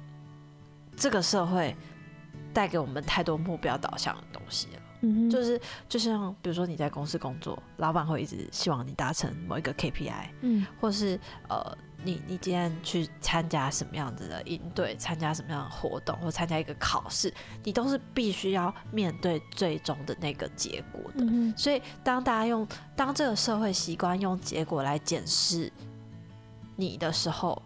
[0.95, 1.75] 这个社会
[2.55, 4.81] 带给我们太多目标导向的东西了。
[5.01, 17.31] 嗯，就是就像比如说你在公司工作，老板会一直希望你达成某一个 KPI，嗯或是呃，你你今天去参加什么样子的应对，参加什么样的活动，或参加一个考试，
[17.63, 21.25] 你都是必须要面对最终的那个结果的。
[21.25, 22.65] 嗯，所以，当大家用
[22.95, 25.71] 当这个社会习惯用结果来检视
[26.77, 27.61] 你的时候，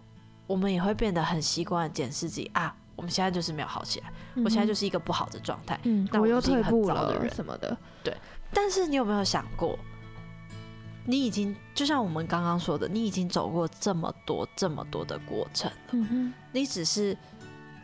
[0.48, 2.76] 我们也会变得很习惯检视自己啊。
[3.00, 4.12] 我们现在就是没有好起来，
[4.44, 5.80] 我现在就是是一个不好的状态。
[5.84, 7.78] 嗯，那我又退步了什么的。
[8.04, 8.14] 对
[8.52, 9.80] 但是你有没有想过，
[11.06, 17.16] 你已经就像我们刚刚说的，你已经走过这么多这么多的过程了，嗯，你只是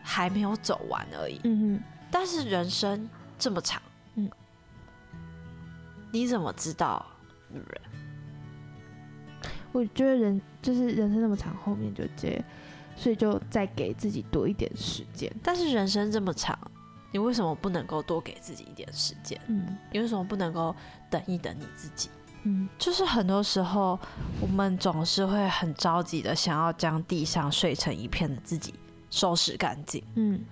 [0.03, 1.39] 还没有走完而已。
[2.11, 3.81] 但是人生这么长，
[4.15, 4.29] 嗯，
[6.11, 7.05] 你怎么知道
[7.53, 7.81] 人？
[9.71, 12.43] 我觉得人就是人生那么长，后面就接，
[12.95, 15.31] 所以就再给自己多一点时间。
[15.43, 16.57] 但是人生这么长，
[17.11, 19.39] 你为什么不能够多给自己一点时间？
[19.47, 20.75] 嗯你为什么不能够
[21.09, 22.09] 等一等你自己？
[22.43, 23.99] 嗯就是很多时候，
[24.39, 28.73] 我们总是会很着急的想要将地上睡成一片的自己
[29.09, 30.03] 收拾干净。
[30.15, 30.43] 嗯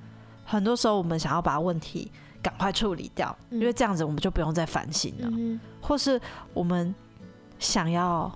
[0.45, 5.29] 很多时候，我们想要把问题赶快处理掉，嗯因为这样子我们就不用再烦心了。
[5.31, 6.19] 嗯或是
[6.53, 6.93] 我们
[7.59, 8.31] 想要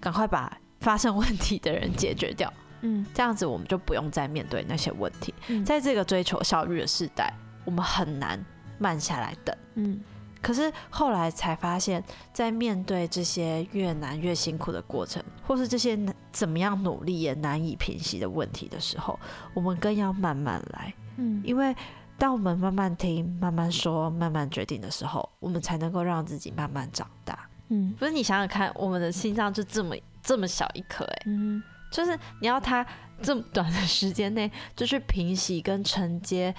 [0.00, 3.04] 赶快把发生问题的人解决掉，嗯。
[3.14, 5.34] 这样子我们就不用再面对那些问题。
[5.48, 5.64] 嗯。
[5.64, 7.32] 在这个追求效率的时代，
[7.64, 8.44] 我们很难
[8.78, 9.56] 慢下来等。
[9.74, 10.00] 嗯。
[10.42, 15.98] 可是后来才发现，在面对这些越难越辛苦的过程，或是这些
[16.32, 19.20] 怎么样努力也难以平息的问题的时候，
[19.52, 21.42] 我们更要慢慢来，嗯。
[21.44, 21.76] 因为
[22.16, 27.38] 当我们慢慢听、慢慢说、慢慢决定的时候，我们才能够让自己慢慢长大。
[27.68, 27.94] 嗯。
[27.98, 32.86] 不是你想想看，我们的心脏就这么这么小一颗，哎，嗯就是你要他
[33.22, 36.54] 这么短的 时间内就去平息跟承接，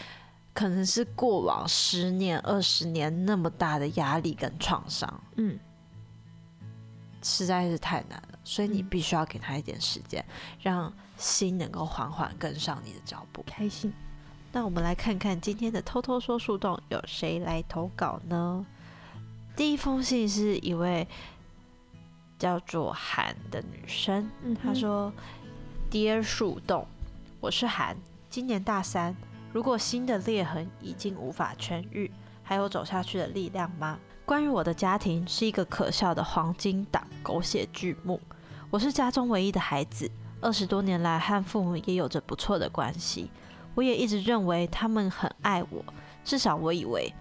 [0.54, 5.60] 可能是过往十年、二十年那么大的压力跟创伤，嗯
[7.24, 8.40] 实在是太难了。
[8.44, 10.26] 所以你嗯必须要给他一点时间，
[10.60, 13.44] 让心能够缓缓跟上你的脚步。
[13.46, 13.94] 开心。
[14.52, 18.66] 那我们来看看今天的偷偷说树洞有谁来投稿呢？
[19.56, 21.08] 第一封信是一位
[22.42, 25.14] 叫做韩的女生，嗯她说
[25.92, 26.88] ：“Dear 树洞，
[27.40, 27.96] 我是韩，
[28.32, 29.16] 今年大三。
[29.54, 32.10] 如果新的裂痕已经无法痊愈，
[32.42, 34.00] 还有走下去的力量吗？
[34.26, 38.20] 关于我的家庭是一个可笑的黄金档狗血剧目。
[38.72, 40.10] 我是家中唯一的孩子，
[40.42, 43.30] 二十多年来和父母也有着不错的关系。
[43.76, 45.86] 我也一直认为他们很爱我，
[46.26, 47.14] 至少我以为。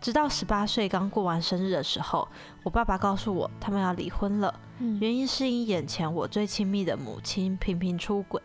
[0.00, 2.26] 直到十八岁刚过完生日的时候，
[2.62, 4.54] 我爸爸告诉我他们要离婚了。
[4.80, 8.40] 嗯原因是因眼前我最亲密的母亲频频出轨，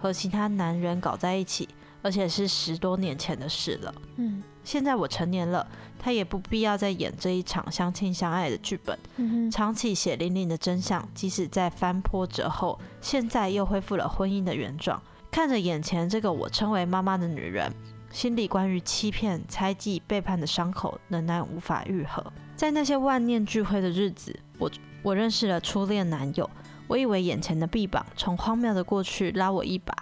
[0.00, 1.68] 和其他男人搞在一起，
[2.02, 3.94] 而且是十多年前的事了。
[4.16, 5.64] 嗯现在我成年了，
[5.96, 8.98] 他也不必要再演这一场相亲相爱的剧本。
[9.16, 15.00] 嗯长期血淋淋的真相，即使在翻波折后，现在又恢复了婚姻的原状。
[15.30, 17.72] 看着眼前这个我称为妈妈的女人，
[18.10, 22.24] 心里关于欺骗、猜忌、背叛的伤口仍然无法愈合。
[22.54, 24.70] 在那些万念俱灰的日子，我
[25.02, 26.48] 我认识了初恋男友。
[26.88, 29.92] 我以为眼前的臂膀从荒谬的过去拉我一把，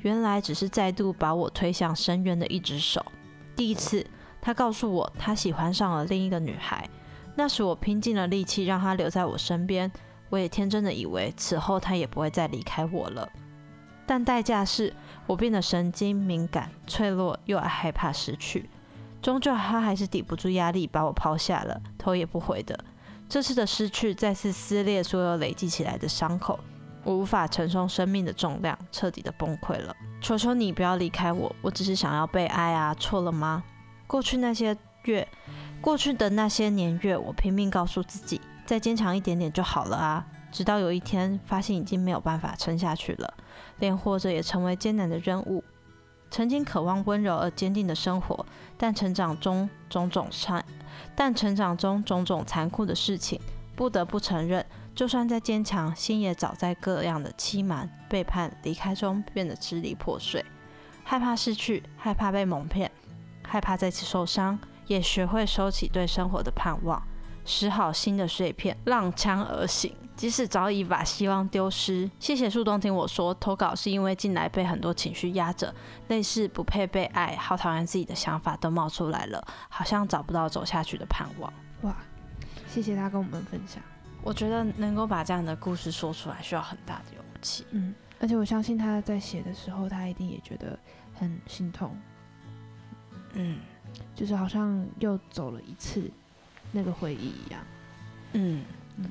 [0.00, 3.04] 原来只是再度把我推向深渊的一只手。
[3.54, 4.04] 第一次，
[4.40, 6.88] 他告诉我他喜欢上了另一个女孩。
[7.36, 9.92] 那时我拼尽了力气让他留在我身边，
[10.30, 13.28] 我也天真的以为此后他也不会再离开我了。
[14.06, 14.92] 但代价是
[15.30, 18.68] 我变得神经敏感、脆弱，又害怕失去。
[19.22, 22.76] 终究他还是抵不住压力，把我抛下了，头也不回的。
[23.28, 26.58] 这次的失去再次撕裂所有累积起来的伤口，
[27.04, 29.94] 我无法承受生命的重量，彻底的崩溃了。
[30.20, 33.62] 求求你不要离开我，我只是想要被爱啊，错了吗？
[34.08, 35.28] 过去那些月，
[35.80, 40.26] 过去的那些年月，我拼命告诉自己，再坚强一点点就好了啊。
[40.50, 43.34] 直到有一天，发现已经没有办法撑下去了，
[43.80, 45.64] 连活着也成为艰难的任务。
[46.30, 48.46] 曾经渴望温柔而坚定的生活，
[48.78, 50.64] 但成长中种种残，
[51.16, 53.40] 但成长中种种残酷的事情，
[53.74, 54.64] 不得不承认，
[54.94, 60.44] 就算再坚强，心也早在各样的欺瞒、背叛、离开中变得支离破碎。
[61.02, 62.88] 害怕失去，害怕被蒙骗，
[63.42, 67.02] 害怕再次受伤，也学会收起对生活的盼望。
[67.44, 69.96] 拾好新的碎片，浪枪而行。
[70.20, 73.32] 即使早已把希望丢失，谢谢树洞听我说。
[73.32, 75.74] 投稿是因为近来被很多情绪压着，
[76.08, 81.50] 类似不配被爱、好讨厌自己的想法都冒出来了，好像找不到走下去的盼望。
[81.80, 81.96] 哇，
[82.68, 83.82] 谢谢他跟我们分享。
[84.22, 87.64] 我觉得能够把这样的故事说出来，需要很大的勇气。
[87.70, 90.78] 嗯，而且我相信他在写的时候，他一定也觉得
[91.14, 91.96] 很心痛。
[93.32, 93.58] 嗯，
[94.14, 96.10] 就是好像又走了一次
[96.72, 97.62] 那个回忆一样。
[98.34, 98.62] 嗯
[98.98, 99.06] 嗯。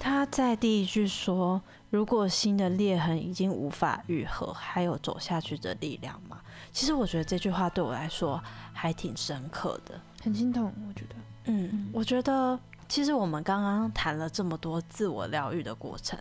[0.00, 6.40] 他在第一句说：“如果心的裂痕已经无法愈合，还有走下去的力量吗？”
[6.72, 8.40] 其实我觉得这句话对我来说
[8.72, 10.72] 还挺深刻的，很心痛。
[10.86, 12.58] 我觉得，嗯，我觉得
[12.88, 16.18] 其实我们刚刚谈了这么多自我疗愈的过程，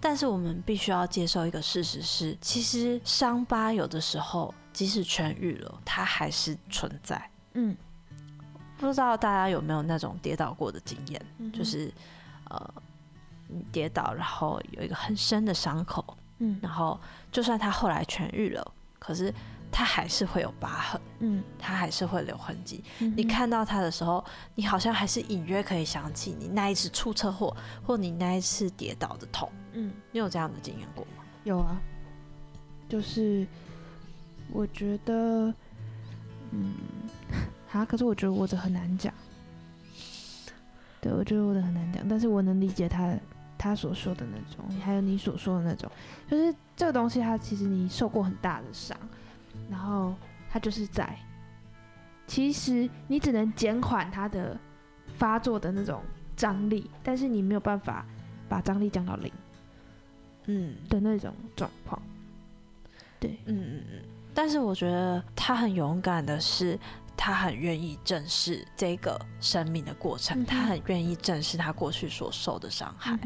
[0.00, 7.30] 但是我们必须要接受一个事实是，其实伤疤有的时候即使痊愈了，它还是存在。
[7.54, 7.76] 嗯，
[8.78, 11.92] 不知道大家有没有那种跌倒过的经验，就是
[12.48, 12.72] 呃。
[13.52, 16.98] 你跌倒，然后有一个很深的伤口，嗯，然后
[17.32, 19.32] 就算他后来痊愈了，可是
[19.72, 22.82] 他还是会有疤痕，嗯，他还是会留痕迹。
[22.98, 31.24] 你看到他的时候，你好像还是隐约可以想起你那一次出车祸，或你那一次跌倒的痛，嗯，你有这样的经验过吗？
[31.44, 31.80] 有啊，
[32.88, 33.46] 就是
[34.52, 35.52] 我觉得，
[36.52, 36.74] 嗯，
[37.72, 39.12] 啊，可是我觉得我的很难讲，
[41.00, 43.14] 对我觉得我的很难讲，但是我能理解他。
[43.62, 45.90] 他所说的那种，还有你所说的那种，
[46.30, 48.96] 就是这个东西，它其实你受过很大的伤，
[49.70, 50.14] 然后
[50.50, 51.14] 它就是在，
[52.26, 54.56] 其实你只能减缓它的
[55.18, 56.00] 发作的那种
[56.34, 58.06] 张力，但是你没有办法
[58.48, 59.30] 把张力降到零，
[60.46, 62.00] 嗯的那种状况。
[63.18, 64.02] 对，嗯嗯嗯。
[64.32, 66.78] 但是我觉得他很勇敢的是。
[67.22, 73.18] 他很愿意正视这个生命的过程，他很愿意正视他过去所受的伤害。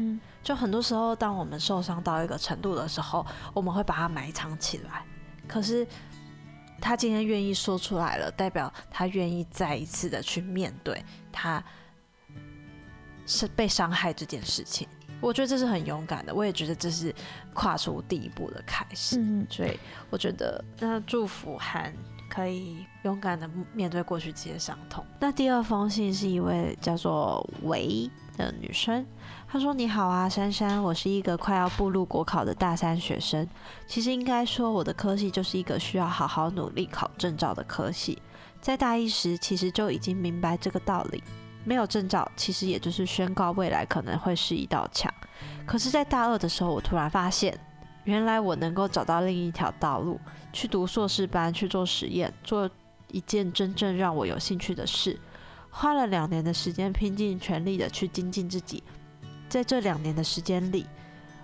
[0.43, 5.05] 就很多时候，当我们受伤到一个程度的时候，我们会把它埋藏起来。
[5.47, 5.87] 可是
[6.81, 11.63] 他今天愿意说出来了，代表他愿意再一次的去面对他
[13.25, 14.85] 是被伤害这件事情。
[15.21, 17.15] 我觉得这是很勇敢的，我也觉得这是
[17.53, 19.15] 跨出第一步的开始。
[19.49, 19.79] 所以
[20.09, 21.93] 我觉得，那祝福韩。
[22.35, 25.05] 可以勇敢的面对过去这些伤痛。
[25.21, 29.05] 那第二封信是一位叫做维的女生，
[29.47, 33.47] 她说：“你好啊，珊珊，我是一个快要步入国考的大三学生。
[33.87, 38.21] 其实应该说，我的科系就是一个需要好好努力考证照的科系。
[38.59, 41.23] 在大一时，其实就已经明白这个道理。
[41.63, 45.11] 没有证照，其实也就是宣告未来可能会是一道墙。
[45.65, 47.57] 可是，在大二的时候，我突然发现，
[48.03, 50.19] 原来我能够找到另一条道路。”
[50.55, 52.69] 去读硕士班，去做实验，做
[53.11, 55.19] 一件真正让我有兴趣的事，
[55.69, 58.81] 花了两年的时间，拼尽全力的去精进自己。
[59.49, 60.85] 在这两年的时间里，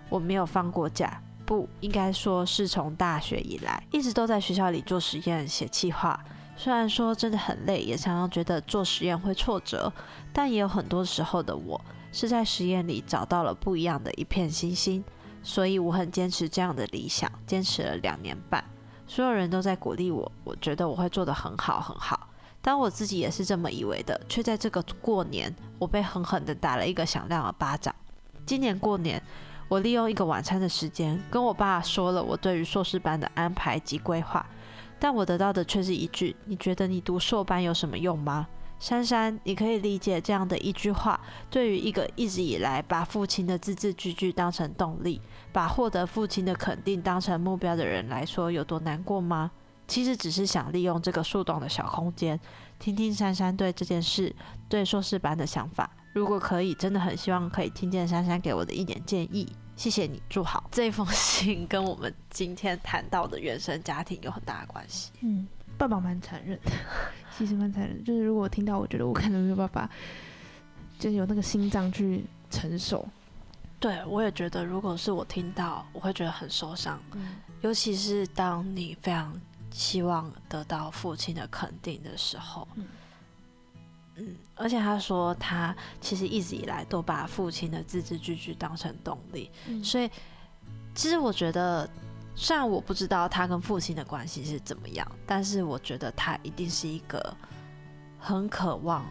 [0.07, 6.17] 我没有放过假，不应该说是从大学以来，一直都在学校里做实验、写计划。
[6.55, 9.91] 虽然说真的很累，也常常觉得做实验会挫折，
[10.31, 11.79] 但也有很多时候的我
[12.13, 15.03] 是在实验里找到了不一样的一片星星。
[15.43, 18.63] 所以我很坚持这样的理想，坚持了两年半。
[19.11, 22.29] 所有人都在鼓励我，我觉得我会做得很好很好。
[22.61, 27.93] 当我自己也是这么以为的，却在这个过年，我被狠狠地打了一个响亮的巴掌。
[28.45, 29.21] 今年过年，
[29.67, 34.45] 我利用一个晚餐的时间，跟我爸说了我对于硕士班的安排及规划，
[34.97, 38.47] 但我得到的却是一句：“你觉得你读硕班有什么用吗？”
[38.79, 41.19] 珊珊，你可以理解这样的一句话，
[41.51, 49.51] 对于一个一直以来把父亲的字字句句当成动力，把获得父亲的肯定当成目标的人来说有多难过吗？
[49.87, 52.39] 其实只是想利用这个树洞的小空间，
[52.79, 54.33] 听听珊珊对这件事、
[54.69, 55.89] 对硕士班的想法。
[56.13, 59.51] 如果可以，真的很希望可以听见珊珊给我的一点建议。
[59.75, 60.69] 谢谢你，祝好。
[60.71, 65.11] 这封信跟我们今天谈到的原生家庭有很大的关系。
[65.21, 65.47] 嗯。
[65.77, 66.71] 爸爸蛮残忍的，
[67.35, 68.03] 其实蛮残忍。
[68.03, 69.89] 就是如果听到，我觉得我可能没有办法，
[70.99, 73.03] 就是有那个心脏去承受。
[73.81, 76.97] 对，我也觉得，如果是我听到，我会觉得很受伤。
[77.13, 79.33] 嗯，尤其是当你非常
[79.71, 82.65] 希望得到父亲的肯定的时候。
[82.75, 82.87] 嗯。
[84.15, 89.49] 嗯，而且他说，他其实一直以来都把父亲的字字句句当成动力。
[89.67, 89.83] 嗯。
[89.83, 90.09] 所以，
[90.95, 91.89] 其实我觉得。
[92.33, 97.35] 虽然我不知道他跟父亲的关系是怎么样，但是我觉得他一定是一个
[98.17, 99.05] 很渴望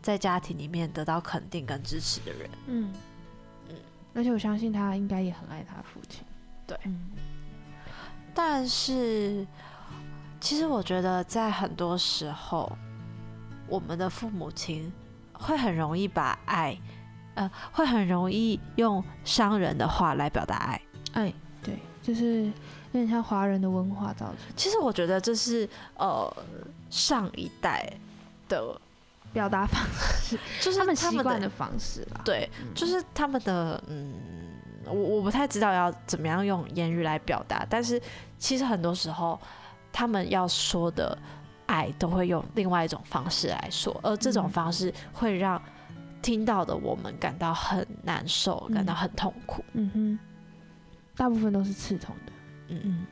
[0.00, 2.50] 在家庭里面得到肯定跟支持的人。
[2.66, 2.94] 嗯嗯，
[4.14, 6.22] 而且我相信他应该也很爱他父亲。
[6.66, 6.78] 对，
[8.32, 9.46] 但是
[10.40, 12.70] 其实我觉得在很多时候，
[13.68, 14.92] 我们的父母亲
[15.32, 16.78] 会很容易把爱，
[17.34, 20.80] 呃，会很容易用伤人的话来表达爱。
[21.12, 22.52] 哎，对，就是有
[22.92, 26.34] 点像华人的文化造成其实我觉得这是呃
[26.88, 27.92] 上一代
[28.48, 28.80] 的，
[29.34, 29.84] 表达方
[30.22, 32.22] 式， 就是他们的习惯的方式啦。
[32.24, 34.14] 对，就是他们的嗯，
[34.86, 38.00] 我我不太知道要怎么样用言语来表达，但是
[38.38, 39.38] 其实很多时候
[39.92, 41.18] 他们要说的
[41.66, 45.60] 爱都会用另外一种方式来说，而这种嗯方式会让
[46.22, 49.64] 听到的我们感到很难受，感到嗯很痛苦。
[49.72, 50.18] 嗯哼，
[51.16, 52.32] 大部分都是刺痛的。
[52.68, 53.06] 嗯，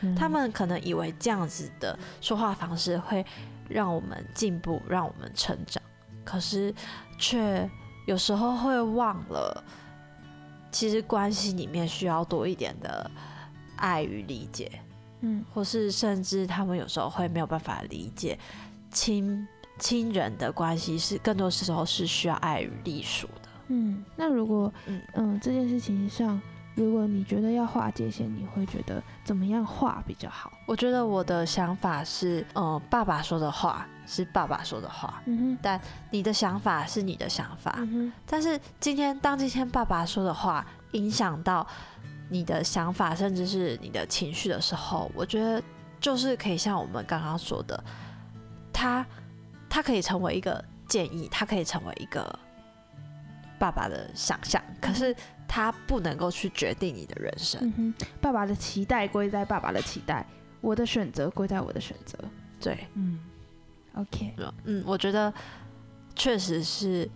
[0.00, 3.24] 嗯他们可能以为这样子的说话方式会
[3.68, 5.82] 让我们进步，让我们成长，
[6.24, 6.74] 可是
[7.18, 7.68] 却
[8.06, 9.64] 有时候会忘了，
[10.70, 13.10] 其实关系里面需要多一点的
[13.76, 14.70] 爱与理解，
[15.20, 18.38] 嗯或是甚至他们有时候会没有办法理解
[18.90, 19.46] 亲
[19.78, 23.48] 亲人的关系是更多时候是需要爱与隶属的。
[23.68, 26.40] 嗯，那如果嗯嗯这件事情上，
[26.74, 30.52] 如果你觉得要划界限，你会觉得怎么样画比较好？
[30.66, 41.66] 我觉得我的想法是，呃，爸爸说的话是爸爸说的话，嗯哼，你的想法是你的想法，嗯哼，但是今天当今天爸爸说的话影响到
[42.30, 45.62] 你的想法，甚至是你的情绪的时候，我觉得
[46.00, 47.84] 就是可以像我们刚刚说的，
[48.72, 49.04] 他
[49.68, 52.38] 他可以成为一个建议，他可以成为一个
[53.58, 55.14] 爸爸的想象，可是
[55.46, 57.60] 他不能够去决定你的人生。
[57.62, 60.26] 嗯哼，爸爸的期待归在爸爸的期待，
[60.64, 62.18] 我的选择归在我的选择。
[62.58, 63.18] 对，嗯
[63.94, 64.34] ，OK，
[64.64, 65.32] 嗯，我觉得
[66.16, 67.06] 确实是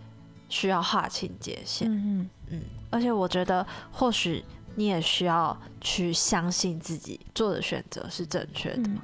[0.47, 1.91] 需要划清界限。
[1.91, 4.45] 嗯嗯，而且我觉得或许
[4.75, 8.83] 你也需要去相信自己做的选择是正确的。
[8.85, 8.99] 嗯，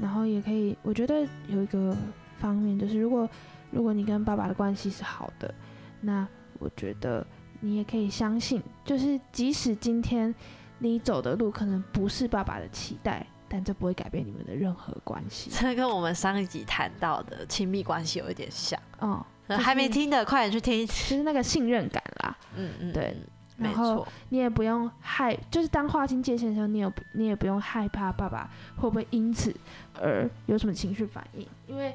[0.00, 1.94] 然后也可以，我觉得有一个
[2.38, 3.28] 方面就是，如果
[3.70, 5.54] 如果你跟爸爸的关系是好的，
[6.00, 6.26] 那
[6.58, 7.26] 我觉得
[7.60, 10.34] 你也可以相信，就是即使今天
[10.78, 15.50] 你走的路可能不是爸爸的期待，但这不会改变你们的任何关系。
[15.50, 20.86] 这跟我们上一集谈到的亲密关系有一点像，哦，就是还没听的快点去听。
[20.86, 22.36] 就是那个信任感啦。
[22.56, 23.16] 嗯嗯，对
[23.58, 29.54] 然后错，你也不用害，就是当划清界限的时候，你有你也不用害怕爸爸会不会因此
[29.98, 31.94] 而有什么情绪反应，因为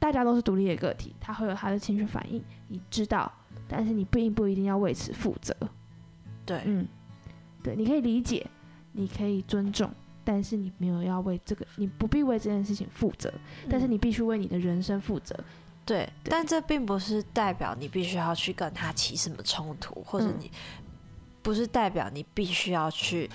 [0.00, 3.30] 大家都是独立的个体，他会有他的情绪反应，你知道，
[3.68, 5.54] 但是你并不一定要为此负责。
[6.44, 6.88] 对，嗯，
[7.62, 8.44] 对，你可以理解，
[8.92, 9.88] 你可以尊重，
[10.30, 13.32] 但是你没有要为这个，你不必为这件事情负责，
[13.66, 15.34] 但是嗯你必须为你的人生负责。
[15.86, 20.50] 对，对但这并不是代表你必须要去跟他起什么冲突，或者嗯你
[21.40, 23.30] 不是代表你必须要去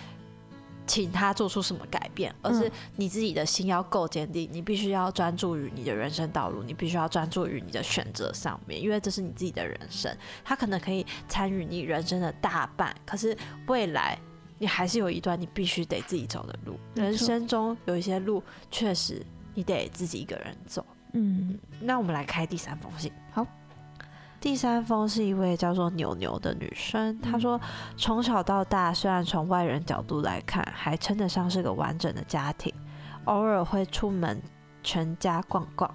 [0.86, 10.16] 请他做出什么改变，而是嗯你自己的心要够坚定，你必须要专注于你的人生道路，你必须要专注于你的选择上面，因为这是你自己的人生，
[10.46, 13.36] 他可能可以参与你人生的大半，可是
[13.66, 14.16] 未来。
[14.58, 18.42] 你还是有一段你必须得自己走的路，人生中有一些路
[18.72, 20.86] 确实你得自己一个人走。
[21.14, 23.12] 嗯那我们来开第三封信。
[23.32, 23.46] 好，
[24.40, 27.62] 第三封是一位叫做牛牛的女生，她嗯说
[27.96, 32.74] 从小到大，虽然从外人角度来看，还称得上是个完整的家庭，
[33.26, 34.42] 偶尔会出门
[34.82, 35.92] 全家逛逛，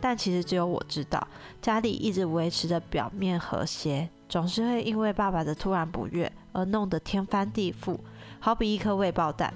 [0.00, 1.26] 但其实只有我知道，
[1.60, 7.98] 家里一直维持着表面和谐，总是会因为爸爸的突然不悦而弄得天翻地覆，
[8.38, 9.52] 好比一颗未爆弹。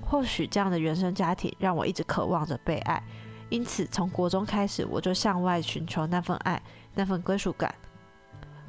[0.00, 3.02] 或许这样的原生家庭让我一直渴望着被爱，
[3.48, 6.62] 因此从国中开始，我就向外寻求那份爱，
[6.94, 7.74] 那份归属感。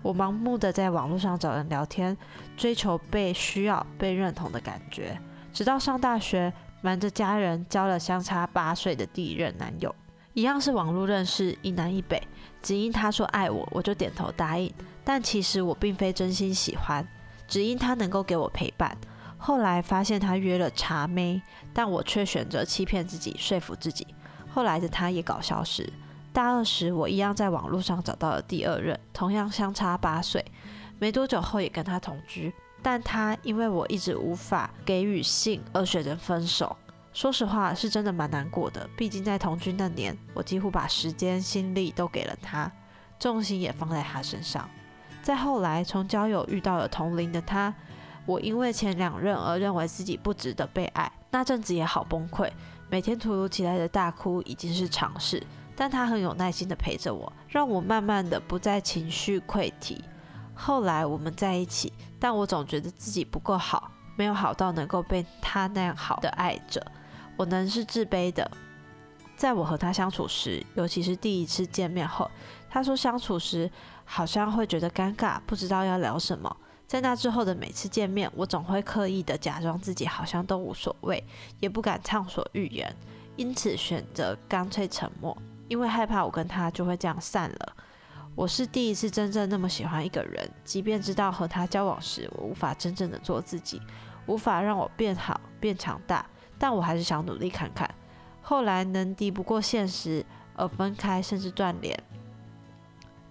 [0.02, 2.18] 我盲目的在网络上找人聊天，
[2.56, 5.20] 追求被需要、被认同的感觉。
[5.54, 9.94] 直到上大学，瞒着家人交了相差八岁的第一任男友，
[10.34, 12.22] 一样是网络认识，一南一北。
[12.62, 14.74] 只因他说爱我，我就点头答应。
[15.04, 17.06] 但其实我并非真心喜欢，
[17.50, 18.98] 只因他能够给我陪伴。
[19.38, 21.42] 后来发现他约了茶妹，
[21.74, 24.08] 但我却选择欺骗自己，说服自己。
[24.50, 25.92] 后来的他也搞消失。
[26.32, 30.46] 大二时，我一样在网络上找到了第二任，同样相差八岁。
[31.00, 36.76] 没多久后也跟他同居，但他因为我一直无法给予性而选择分手。
[37.14, 38.88] 说实话，是真的蛮难过的。
[38.96, 42.72] 毕竟在同居那年，我几乎把时间、心力都给了他，
[43.18, 44.70] 重心也放在他身上。
[45.30, 47.72] 再后来，从交友遇到了同龄的他，
[48.26, 52.50] 我因为前两任而认为自己不值得被爱，那阵子也好崩溃，
[52.90, 55.46] 每天突如其来的大哭已经是常事。
[55.76, 60.04] 但他很有耐心的陪着我，让我慢慢的不再情绪溃堤。
[60.56, 66.84] 后来我们在一起，但我总觉得自己不够好，没有好到能够被他那样好的爱着，
[67.38, 68.50] 我能是自卑的。
[69.38, 72.30] 在我和他相处时，尤其是第一次见面后，
[72.68, 73.72] 他说相处时
[74.12, 76.58] 好像会觉得尴尬，不知道要聊什么。
[76.88, 81.24] 在那之后的每次见面，我总会刻意的假装自己好像都无所谓，
[81.60, 82.94] 也不敢畅所欲言，
[83.36, 85.38] 因此选择干脆沉默，
[85.68, 87.76] 因为害怕我跟他就会这样散了。
[88.34, 93.80] 我是第一次真正那么喜欢一个人，即便知道和他交往时我无法真正的做自己，
[94.26, 96.26] 无法让我变好变强大，
[96.58, 97.88] 但我还是想努力看看。
[98.42, 101.96] 后来能敌不过现实而分开，甚至断联。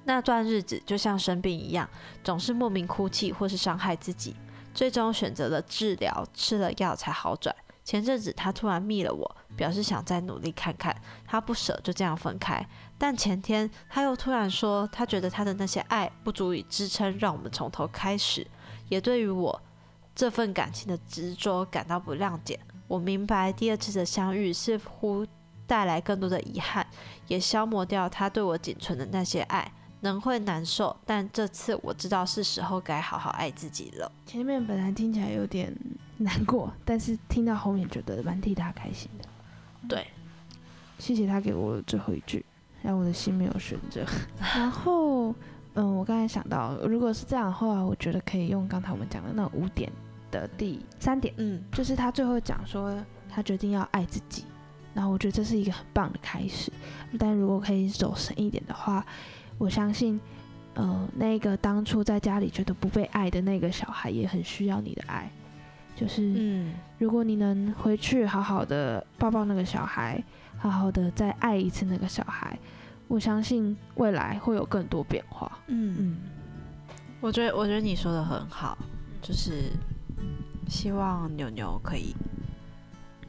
[0.09, 1.87] 那段日子就像生病一样，
[2.25, 4.35] 总是莫名哭泣或是伤害自己，
[4.73, 7.55] 最终选择了治疗，吃了药才好转。
[7.85, 10.97] 前阵子他突然密了我，表示想再努力看看，
[11.27, 12.67] 他不舍就这样分开。
[12.97, 18.47] 但前天他又突然说，他觉得他的那些爱不足以支撑，让我们从头开始，
[18.89, 19.61] 也对于我
[20.15, 22.59] 这份感情的执着感到不谅解。
[22.87, 25.27] 我明白第二次的相遇似乎
[25.67, 26.87] 带来更多的遗憾，
[27.27, 29.71] 也消磨掉他对我仅存的那些爱。
[30.01, 34.11] 能会难受，但这次我知道是时候该好好爱自己了。
[34.25, 35.75] 前面本来听起来有点
[36.19, 39.29] 难过，但是听到后面觉得蛮替他开心的。
[39.89, 40.07] 对，
[40.99, 42.45] 谢谢他给我最后一句，
[42.83, 44.07] 让我的心没有悬着。
[44.39, 45.35] 然后，
[45.75, 49.91] 嗯，我刚才想到，如果是这样的话，我觉得可以用刚才我们讲的那五点
[50.31, 52.97] 的第三点，嗯，就是他最后讲说
[53.29, 54.45] 他决定要爱自己，
[54.95, 56.71] 然后我觉得这是一个很棒的开始。
[57.19, 59.05] 但如果可以走深一点的话。
[59.59, 60.19] 我相信，
[60.75, 65.31] 呃，那个当初在家里觉得不被爱的那个小孩，也很需要你的爱。
[65.97, 70.23] 就是，嗯，如果你能回去好好的抱抱那个小孩，
[70.57, 72.57] 好好的再爱一次那个小孩，
[73.09, 75.59] 我相信未来会有更多变化。
[75.67, 76.17] 嗯嗯，
[77.21, 78.79] 我觉得，我觉得你说的很好，
[79.21, 79.73] 就是
[80.69, 82.15] 希望牛牛可以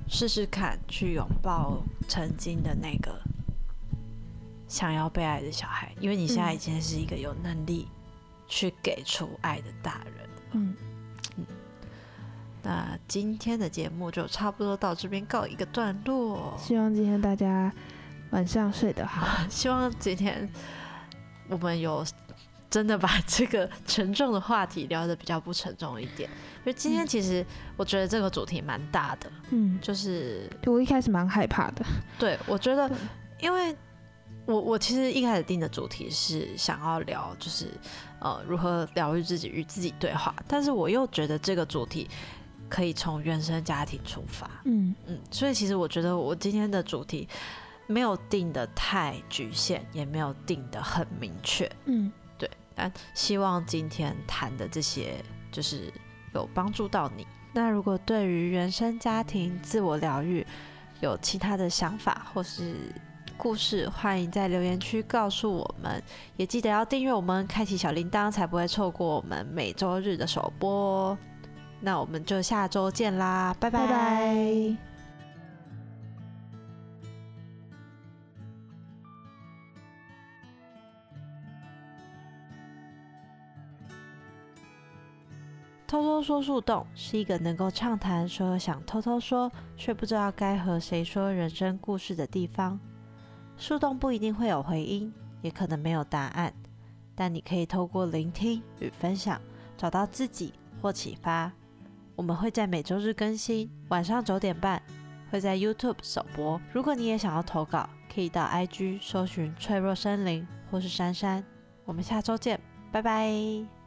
[0.08, 3.20] 试试看去拥抱曾经的那个。
[4.70, 7.88] 想要被爱的小孩，因为你现在已经是一个有能力
[8.48, 10.30] 去给出爱的大人。
[10.52, 10.76] 嗯
[11.38, 11.46] 嗯，
[12.62, 16.56] 那今天的节目就差不多到这边告一个段落。
[16.56, 17.74] 希望今天大家
[18.30, 19.28] 晚上睡得好。
[19.50, 20.48] 希望今天
[21.50, 22.06] 我们有
[22.70, 26.30] 真的把这个沉重的话题聊得比较不沉重一点。
[26.58, 27.44] 因为今天其实
[27.76, 29.32] 我觉得这个主题蛮大的。
[29.50, 31.84] 嗯，就是我一开始蛮害怕的。
[32.20, 32.88] 对，我觉得
[33.42, 33.76] 因为。
[34.50, 37.68] 我我其实一开始定的主题是想要聊，就是
[38.20, 42.10] 呃如何疗愈自己与自己对话，但是我又觉得这个主题
[42.68, 47.30] 可以从原生家庭出发，嗯嗯，所以其实我觉得我今天的主题
[47.86, 55.94] 没有定的太局限，也没有定的很明确，嗯，对，但希望今天谈的这些就是
[56.34, 57.28] 有帮助到你。
[57.54, 60.44] 那如果对于原生家庭自我疗愈
[61.02, 62.92] 有其他的想法或是。
[63.40, 66.04] 故事，欢迎在留言区告诉我们，
[66.36, 71.18] 也记得要订阅我们，开启小铃铛，才不会错过我们每周日的首播。
[71.80, 74.76] 那我们就下周见啦，拜拜。
[85.88, 92.78] 偷偷说树洞是一个能够畅谈所有想偷偷说却不知道该和谁说人生故事的地方。
[93.60, 96.52] 树洞不一定会有回音，也可能没有答案，
[97.14, 99.40] 但你可以透过聆听与分享，
[99.78, 101.52] 找到自己或启发。
[102.16, 104.82] 我们会在每周日更新，晚上九点半
[105.30, 106.60] 会在 YouTube 首播。
[106.74, 111.44] 如果你也想要投稿，可以到 IG 搜寻“脆弱森林”或是珊珊。
[111.84, 112.60] 我们下周见，
[112.92, 113.79] 拜拜。